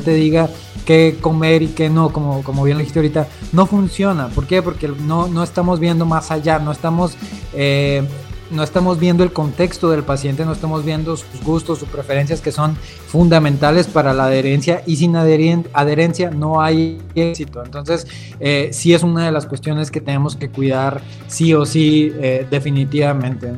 te 0.03 0.13
diga 0.13 0.49
qué 0.85 1.17
comer 1.19 1.63
y 1.63 1.67
qué 1.69 1.89
no, 1.89 2.11
como, 2.11 2.43
como 2.43 2.63
bien 2.63 2.77
lo 2.77 2.79
dijiste 2.79 2.99
ahorita, 2.99 3.27
no 3.53 3.65
funciona. 3.65 4.27
¿Por 4.27 4.45
qué? 4.45 4.61
Porque 4.61 4.87
no, 4.87 5.27
no 5.27 5.41
estamos 5.41 5.79
viendo 5.79 6.05
más 6.05 6.31
allá, 6.31 6.59
no 6.59 6.73
estamos 6.73 7.15
eh, 7.53 8.03
no 8.51 8.63
estamos 8.63 8.99
viendo 8.99 9.23
el 9.23 9.31
contexto 9.31 9.89
del 9.89 10.03
paciente, 10.03 10.45
no 10.45 10.51
estamos 10.51 10.85
viendo 10.85 11.17
sus 11.17 11.41
gustos, 11.43 11.79
sus 11.79 11.89
preferencias 11.89 12.41
que 12.41 12.51
son 12.51 12.75
fundamentales 13.07 13.87
para 13.87 14.13
la 14.13 14.25
adherencia 14.25 14.83
y 14.85 14.97
sin 14.97 15.15
adherencia 15.15 16.29
no 16.31 16.61
hay 16.61 16.99
éxito. 17.15 17.63
Entonces, 17.63 18.07
eh, 18.39 18.69
sí 18.71 18.93
es 18.93 19.03
una 19.03 19.25
de 19.25 19.31
las 19.31 19.45
cuestiones 19.45 19.91
que 19.91 20.01
tenemos 20.01 20.35
que 20.35 20.49
cuidar 20.49 21.01
sí 21.27 21.53
o 21.53 21.65
sí 21.65 22.11
eh, 22.15 22.45
definitivamente. 22.49 23.51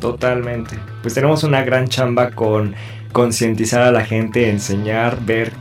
Totalmente. 0.00 0.76
Pues 1.00 1.14
tenemos 1.14 1.44
una 1.44 1.62
gran 1.62 1.86
chamba 1.86 2.32
con 2.32 2.74
concientizar 3.12 3.82
a 3.82 3.92
la 3.92 4.04
gente, 4.04 4.48
enseñar, 4.48 5.18
ver 5.24 5.52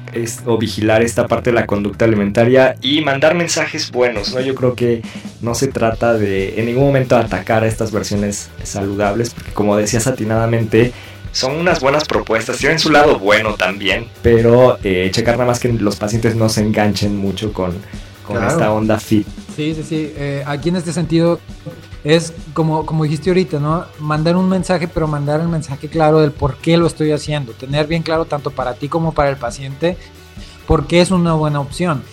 o 0.45 0.57
vigilar 0.57 1.01
esta 1.01 1.27
parte 1.27 1.51
de 1.51 1.55
la 1.55 1.65
conducta 1.65 2.05
alimentaria 2.05 2.75
y 2.81 3.01
mandar 3.01 3.35
mensajes 3.35 3.91
buenos, 3.91 4.33
¿no? 4.33 4.41
Yo 4.41 4.55
creo 4.55 4.75
que 4.75 5.01
no 5.41 5.53
se 5.53 5.67
trata 5.67 6.13
de 6.13 6.59
en 6.59 6.65
ningún 6.65 6.85
momento 6.85 7.17
atacar 7.17 7.63
a 7.63 7.67
estas 7.67 7.91
versiones 7.91 8.49
saludables, 8.63 9.33
porque 9.33 9.51
como 9.51 9.77
decías 9.77 10.07
atinadamente, 10.07 10.93
son 11.31 11.55
unas 11.55 11.79
buenas 11.79 12.05
propuestas, 12.05 12.57
tienen 12.57 12.79
su 12.79 12.89
lado 12.89 13.19
bueno 13.19 13.55
también, 13.55 14.07
pero 14.21 14.77
eh, 14.83 15.09
checar 15.13 15.35
nada 15.35 15.47
más 15.47 15.59
que 15.59 15.71
los 15.71 15.95
pacientes 15.95 16.35
no 16.35 16.49
se 16.49 16.61
enganchen 16.61 17.15
mucho 17.15 17.53
con, 17.53 17.73
con 18.25 18.43
esta 18.43 18.71
onda 18.71 18.99
fit. 18.99 19.27
Sí, 19.55 19.73
sí, 19.75 19.83
sí. 19.83 20.13
Eh, 20.15 20.43
aquí 20.45 20.69
en 20.69 20.77
este 20.77 20.93
sentido 20.93 21.39
es 22.03 22.33
como, 22.53 22.85
como 22.85 23.03
dijiste 23.03 23.29
ahorita, 23.29 23.59
¿no? 23.59 23.85
Mandar 23.99 24.35
un 24.35 24.49
mensaje, 24.49 24.87
pero 24.87 25.07
mandar 25.07 25.39
el 25.41 25.47
mensaje 25.47 25.87
claro 25.87 26.19
del 26.19 26.31
por 26.31 26.57
qué 26.57 26.77
lo 26.77 26.87
estoy 26.87 27.11
haciendo. 27.11 27.53
Tener 27.53 27.87
bien 27.87 28.03
claro 28.03 28.25
tanto 28.25 28.51
para 28.51 28.73
ti 28.73 28.89
como 28.89 29.13
para 29.13 29.29
el 29.29 29.37
paciente 29.37 29.97
por 30.67 30.87
qué 30.87 31.01
es 31.01 31.11
una 31.11 31.33
buena 31.33 31.59
opción. 31.59 32.03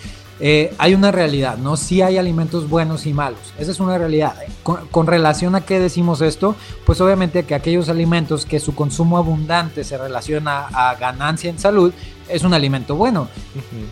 Eh, 0.41 0.73
hay 0.77 0.93
una 0.93 1.11
realidad, 1.11 1.57
¿no? 1.57 1.75
Sí 1.75 2.01
hay 2.01 2.17
alimentos 2.17 2.69
buenos 2.69 3.05
y 3.05 3.13
malos. 3.13 3.39
Esa 3.57 3.71
es 3.71 3.79
una 3.79 3.97
realidad. 3.97 4.35
Con, 4.63 5.07
relación 5.07 5.55
a 5.55 5.61
qué 5.61 5.79
decimos 5.79 6.21
esto, 6.21 6.55
pues 6.85 7.01
obviamente 7.01 7.43
que 7.43 7.55
aquellos 7.55 7.89
alimentos 7.89 8.45
que 8.45 8.59
su 8.59 8.73
consumo 8.73 9.17
abundante 9.17 9.83
se 9.83 9.97
relaciona 9.97 10.67
a 10.67 10.95
ganancia 10.95 11.49
en 11.49 11.59
salud, 11.59 11.93
es 12.29 12.43
un 12.43 12.53
alimento 12.53 12.95
bueno. 12.95 13.27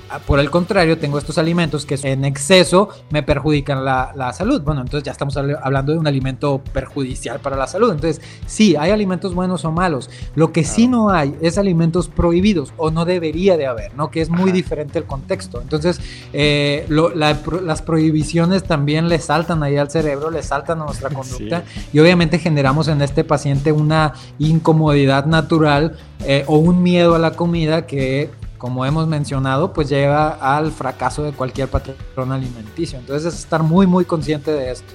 Ah, 0.09 0.19
por 0.19 0.39
el 0.39 0.49
contrario, 0.49 0.97
tengo 0.97 1.17
estos 1.17 1.37
alimentos 1.37 1.85
que 1.85 1.99
en 2.03 2.25
exceso 2.25 2.89
me 3.09 3.23
perjudican 3.23 3.83
la, 3.83 4.33
salud. 4.33 4.61
Bueno, 4.61 4.81
entonces 4.81 5.03
ya 5.03 5.11
estamos 5.11 5.37
hablando 5.37 5.93
de 5.93 5.97
un 5.97 6.07
alimento 6.07 6.61
perjudicial 6.73 7.39
para 7.39 7.55
la 7.55 7.67
salud. 7.67 7.91
Entonces, 7.91 8.21
sí, 8.45 8.75
hay 8.75 8.91
alimentos 8.91 9.33
buenos 9.33 9.65
o 9.65 9.71
malos. 9.71 10.09
Lo 10.35 10.51
que 10.51 10.63
sí 10.63 10.87
no 10.87 11.09
hay 11.09 11.35
es 11.41 11.57
alimentos 11.57 12.07
prohibidos 12.07 12.73
o 12.77 12.91
no 12.91 13.05
debería 13.05 13.57
de 13.57 13.67
haber, 13.67 13.95
¿no? 13.95 14.11
Que 14.11 14.21
es 14.21 14.29
muy 14.29 14.51
diferente 14.51 14.99
el 14.99 15.05
contexto. 15.05 15.61
Entonces, 15.61 15.99
eh, 16.33 16.85
las 16.89 17.81
prohibiciones 17.81 18.63
también 18.63 19.09
le 19.09 19.19
saltan 19.19 19.63
ahí 19.63 19.77
al 19.77 19.89
cerebro, 19.89 20.29
le 20.29 20.43
saltan 20.43 20.81
a 20.81 20.85
nuestra 20.85 21.09
conducta 21.17 21.63
y 21.93 21.99
obviamente 21.99 22.39
generamos 22.39 22.87
en 22.87 23.01
este 23.01 23.23
paciente 23.23 23.71
una 23.71 24.13
incomodidad 24.39 25.25
natural 25.25 25.97
eh, 26.25 26.43
o 26.47 26.57
un 26.57 26.81
miedo 26.81 27.15
a 27.15 27.19
la 27.19 27.31
comida 27.31 27.85
que, 27.85 28.29
como 28.57 28.85
hemos 28.85 29.07
mencionado, 29.07 29.73
pues 29.73 29.89
lleva 29.89 30.29
al 30.29 30.71
fracaso 30.71 31.23
de 31.23 31.31
cualquier 31.31 31.67
patrón 31.67 32.31
alimenticio. 32.31 32.99
Entonces 32.99 33.33
es 33.33 33.39
estar 33.39 33.63
muy, 33.63 33.85
muy 33.87 34.05
consciente 34.05 34.51
de 34.51 34.71
esto. 34.71 34.93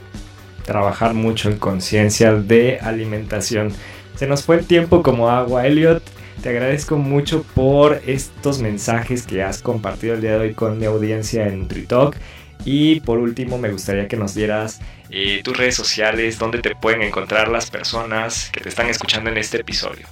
Trabajar 0.64 1.14
mucho 1.14 1.50
en 1.50 1.58
conciencia 1.58 2.32
de 2.34 2.78
alimentación. 2.80 3.72
Se 4.16 4.26
nos 4.26 4.42
fue 4.42 4.56
el 4.56 4.66
tiempo 4.66 5.02
como 5.02 5.28
agua, 5.28 5.66
Elliot. 5.66 6.02
Te 6.42 6.48
agradezco 6.48 6.96
mucho 6.96 7.44
por 7.54 8.00
estos 8.06 8.58
mensajes 8.58 9.26
que 9.26 9.42
has 9.42 9.62
compartido 9.62 10.14
el 10.14 10.20
día 10.20 10.32
de 10.32 10.38
hoy 10.38 10.54
con 10.54 10.78
mi 10.78 10.86
audiencia 10.86 11.46
en 11.46 11.60
NutriTalk. 11.60 12.16
Y 12.64 13.00
por 13.00 13.18
último, 13.18 13.58
me 13.58 13.70
gustaría 13.70 14.06
que 14.06 14.16
nos 14.16 14.34
dieras 14.34 14.80
eh, 15.10 15.40
tus 15.42 15.56
redes 15.56 15.74
sociales, 15.74 16.38
donde 16.38 16.60
te 16.60 16.74
pueden 16.76 17.02
encontrar 17.02 17.48
las 17.48 17.70
personas 17.70 18.50
que 18.52 18.60
te 18.60 18.68
están 18.68 18.88
escuchando 18.88 19.30
en 19.30 19.38
este 19.38 19.60
episodio 19.60 20.06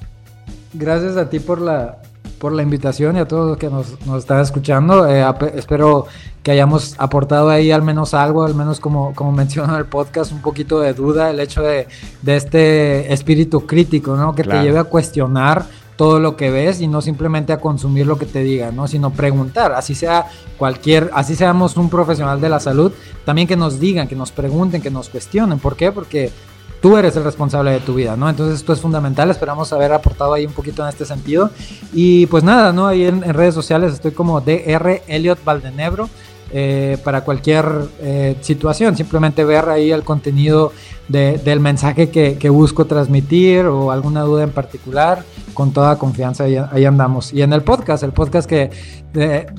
gracias 0.73 1.17
a 1.17 1.29
ti 1.29 1.41
por 1.41 1.61
la, 1.61 1.99
por 2.39 2.53
la 2.53 2.63
invitación 2.63 3.17
y 3.17 3.21
a 3.21 3.29
todos 3.29 3.49
los 3.49 3.59
que 3.59 3.69
nos, 3.69 4.05
nos 4.07 4.19
están 4.19 4.41
escuchando. 4.41 5.07
Eh, 5.07 5.25
espero 5.55 6.07
que 6.43 6.51
hayamos 6.51 6.95
aportado 6.99 7.51
ahí 7.51 7.71
al 7.71 7.83
menos 7.83 8.15
algo, 8.15 8.45
al 8.45 8.55
menos 8.55 8.81
como, 8.81 9.15
como 9.15 9.33
mencionó 9.43 9.77
el 9.77 9.87
podcast, 9.87 10.33
un 10.33 10.41
poquito 10.41 10.81
de 10.81 10.95
duda, 10.95 11.31
el 11.31 11.41
hecho 11.41 11.63
de, 11.63 11.87
de 12.23 12.37
este 12.37 13.13
espíritu 13.13 13.67
crítico, 13.67 14.17
¿no? 14.17 14.35
Que 14.35 14.45
te 14.45 14.63
lleve 14.63 14.79
a 14.79 14.85
cuestionar 14.85 15.67
todo 16.01 16.19
lo 16.19 16.35
que 16.35 16.51
ves 16.51 16.81
y 16.81 16.89
no 16.89 17.03
simplemente 17.03 17.53
a 17.53 17.61
consumir 17.61 18.07
lo 18.07 18.17
que 18.17 18.25
te 18.25 18.43
digan, 18.43 18.75
¿no? 18.75 18.89
Sino 18.89 19.11
preguntar, 19.11 19.73
así 19.73 19.95
sea 19.95 20.29
cualquier, 20.57 21.11
así 21.13 21.37
seamos 21.37 21.77
un 21.77 21.91
profesional 21.91 22.41
de 22.41 22.49
la 22.49 22.59
salud, 22.59 22.91
también 23.27 23.47
que 23.47 23.55
nos 23.55 23.79
digan, 23.79 24.09
que 24.09 24.17
nos 24.17 24.33
pregunten, 24.33 24.81
que 24.81 24.91
nos 24.91 25.11
cuestionen. 25.11 25.59
¿Por 25.59 25.77
qué? 25.77 25.93
Porque 25.93 26.33
tú 26.81 26.97
eres 26.97 27.17
el 27.17 27.25
responsable 27.25 27.71
de 27.73 27.81
tu 27.81 27.95
vida, 27.95 28.17
¿no? 28.17 28.29
Entonces 28.29 28.61
esto 28.61 28.73
es 28.73 28.81
fundamental, 28.81 29.31
esperamos 29.31 29.73
haber 29.73 29.93
aportado 29.93 30.35
ahí 30.35 30.47
un 30.47 30.53
poquito 30.53 30.83
en 30.83 30.89
este 30.89 31.05
sentido. 31.05 31.51
Y 31.93 32.27
pues 32.27 32.43
nada, 32.45 32.73
¿no? 32.73 32.87
Ahí 32.87 33.05
en, 33.05 33.23
redes 33.23 33.55
sociales 33.55 33.93
estoy 33.93 34.13
como 34.13 34.41
DR 34.41 35.03
Elliot 35.07 35.45
Valdenebro. 35.45 36.09
Eh, 36.53 36.99
para 37.05 37.21
cualquier 37.21 37.65
eh, 38.01 38.37
situación, 38.41 38.97
simplemente 38.97 39.45
ver 39.45 39.69
ahí 39.69 39.93
el 39.93 40.03
contenido 40.03 40.73
del 41.07 41.61
mensaje 41.61 42.11
que, 42.11 42.51
busco 42.51 42.87
transmitir 42.87 43.67
o 43.67 43.91
alguna 43.91 44.23
duda 44.23 44.45
en 44.45 44.51
particular, 44.51 45.25
con 45.55 45.73
toda 45.73 45.97
confianza 45.97 46.45
ahí, 46.45 46.85
andamos. 46.85 47.33
Y 47.33 47.43
en 47.43 47.53
el 47.53 47.63
podcast, 47.63 48.03
el 48.03 48.13
podcast 48.13 48.49
que, 48.49 48.71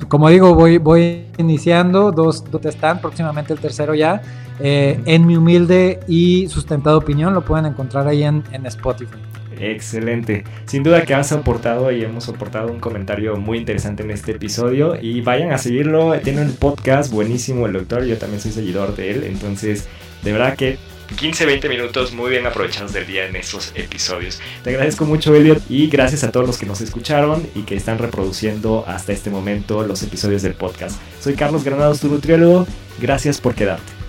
como 0.08 0.28
digo, 0.30 0.54
voy, 0.54 0.78
voy 0.78 1.26
iniciando, 1.38 2.10
dos, 2.10 2.44
dos 2.50 2.64
están, 2.64 3.00
próximamente 3.00 3.52
el 3.52 3.58
tercero 3.58 3.94
ya, 3.94 4.22
eh, 4.60 5.00
en 5.04 5.26
mi 5.26 5.36
humilde 5.36 6.00
y 6.08 6.48
sustentada 6.48 6.96
opinión, 6.96 7.34
lo 7.34 7.44
pueden 7.44 7.66
encontrar 7.66 8.06
ahí 8.06 8.22
en, 8.22 8.42
en 8.52 8.64
Spotify. 8.66 9.31
Excelente. 9.62 10.42
Sin 10.66 10.82
duda 10.82 11.04
que 11.04 11.14
has 11.14 11.30
aportado 11.30 11.92
y 11.92 12.02
hemos 12.02 12.28
aportado 12.28 12.72
un 12.72 12.80
comentario 12.80 13.36
muy 13.36 13.58
interesante 13.58 14.02
en 14.02 14.10
este 14.10 14.32
episodio. 14.32 14.98
Y 15.00 15.20
vayan 15.20 15.52
a 15.52 15.58
seguirlo. 15.58 16.18
Tiene 16.20 16.42
un 16.42 16.54
podcast 16.56 17.12
buenísimo 17.12 17.66
el 17.66 17.74
doctor. 17.74 18.04
Yo 18.04 18.18
también 18.18 18.40
soy 18.40 18.50
seguidor 18.50 18.96
de 18.96 19.12
él. 19.12 19.24
Entonces, 19.24 19.88
de 20.22 20.32
verdad 20.32 20.56
que 20.56 20.78
15-20 21.16 21.68
minutos 21.68 22.12
muy 22.12 22.30
bien 22.30 22.46
aprovechados 22.46 22.92
del 22.92 23.06
día 23.06 23.26
en 23.26 23.36
estos 23.36 23.72
episodios. 23.74 24.40
Te 24.64 24.70
agradezco 24.70 25.04
mucho, 25.04 25.34
Elliot, 25.34 25.62
y 25.68 25.88
gracias 25.88 26.24
a 26.24 26.32
todos 26.32 26.46
los 26.46 26.58
que 26.58 26.66
nos 26.66 26.80
escucharon 26.80 27.46
y 27.54 27.62
que 27.62 27.76
están 27.76 27.98
reproduciendo 27.98 28.84
hasta 28.88 29.12
este 29.12 29.30
momento 29.30 29.86
los 29.86 30.02
episodios 30.02 30.42
del 30.42 30.54
podcast. 30.54 30.98
Soy 31.20 31.34
Carlos 31.34 31.64
Granados, 31.64 32.00
tu 32.00 32.08
nutriólogo. 32.08 32.66
Gracias 33.00 33.40
por 33.40 33.54
quedarte. 33.54 34.01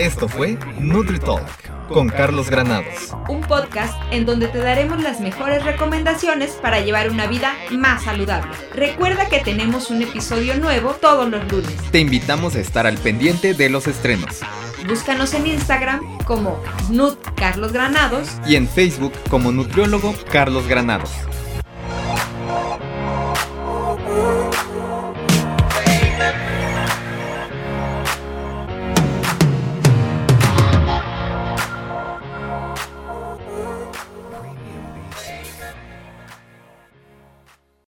Esto 0.00 0.28
fue 0.28 0.56
NutriTalk 0.78 1.86
con 1.88 2.08
Carlos 2.08 2.48
Granados. 2.48 3.14
Un 3.28 3.42
podcast 3.42 3.92
en 4.10 4.24
donde 4.24 4.48
te 4.48 4.56
daremos 4.56 5.02
las 5.02 5.20
mejores 5.20 5.62
recomendaciones 5.62 6.52
para 6.52 6.80
llevar 6.80 7.10
una 7.10 7.26
vida 7.26 7.54
más 7.70 8.04
saludable. 8.04 8.50
Recuerda 8.74 9.28
que 9.28 9.40
tenemos 9.40 9.90
un 9.90 10.00
episodio 10.00 10.56
nuevo 10.56 10.92
todos 10.92 11.28
los 11.28 11.52
lunes. 11.52 11.76
Te 11.90 11.98
invitamos 11.98 12.56
a 12.56 12.60
estar 12.60 12.86
al 12.86 12.96
pendiente 12.96 13.52
de 13.52 13.68
los 13.68 13.86
estrenos. 13.86 14.40
Búscanos 14.88 15.34
en 15.34 15.48
Instagram 15.48 16.00
como 16.24 16.58
Nut 16.88 17.18
Carlos 17.36 17.74
Granados 17.74 18.30
y 18.46 18.56
en 18.56 18.68
Facebook 18.68 19.12
como 19.28 19.52
Nutriólogo 19.52 20.14
Carlos 20.32 20.66
Granados. 20.66 21.10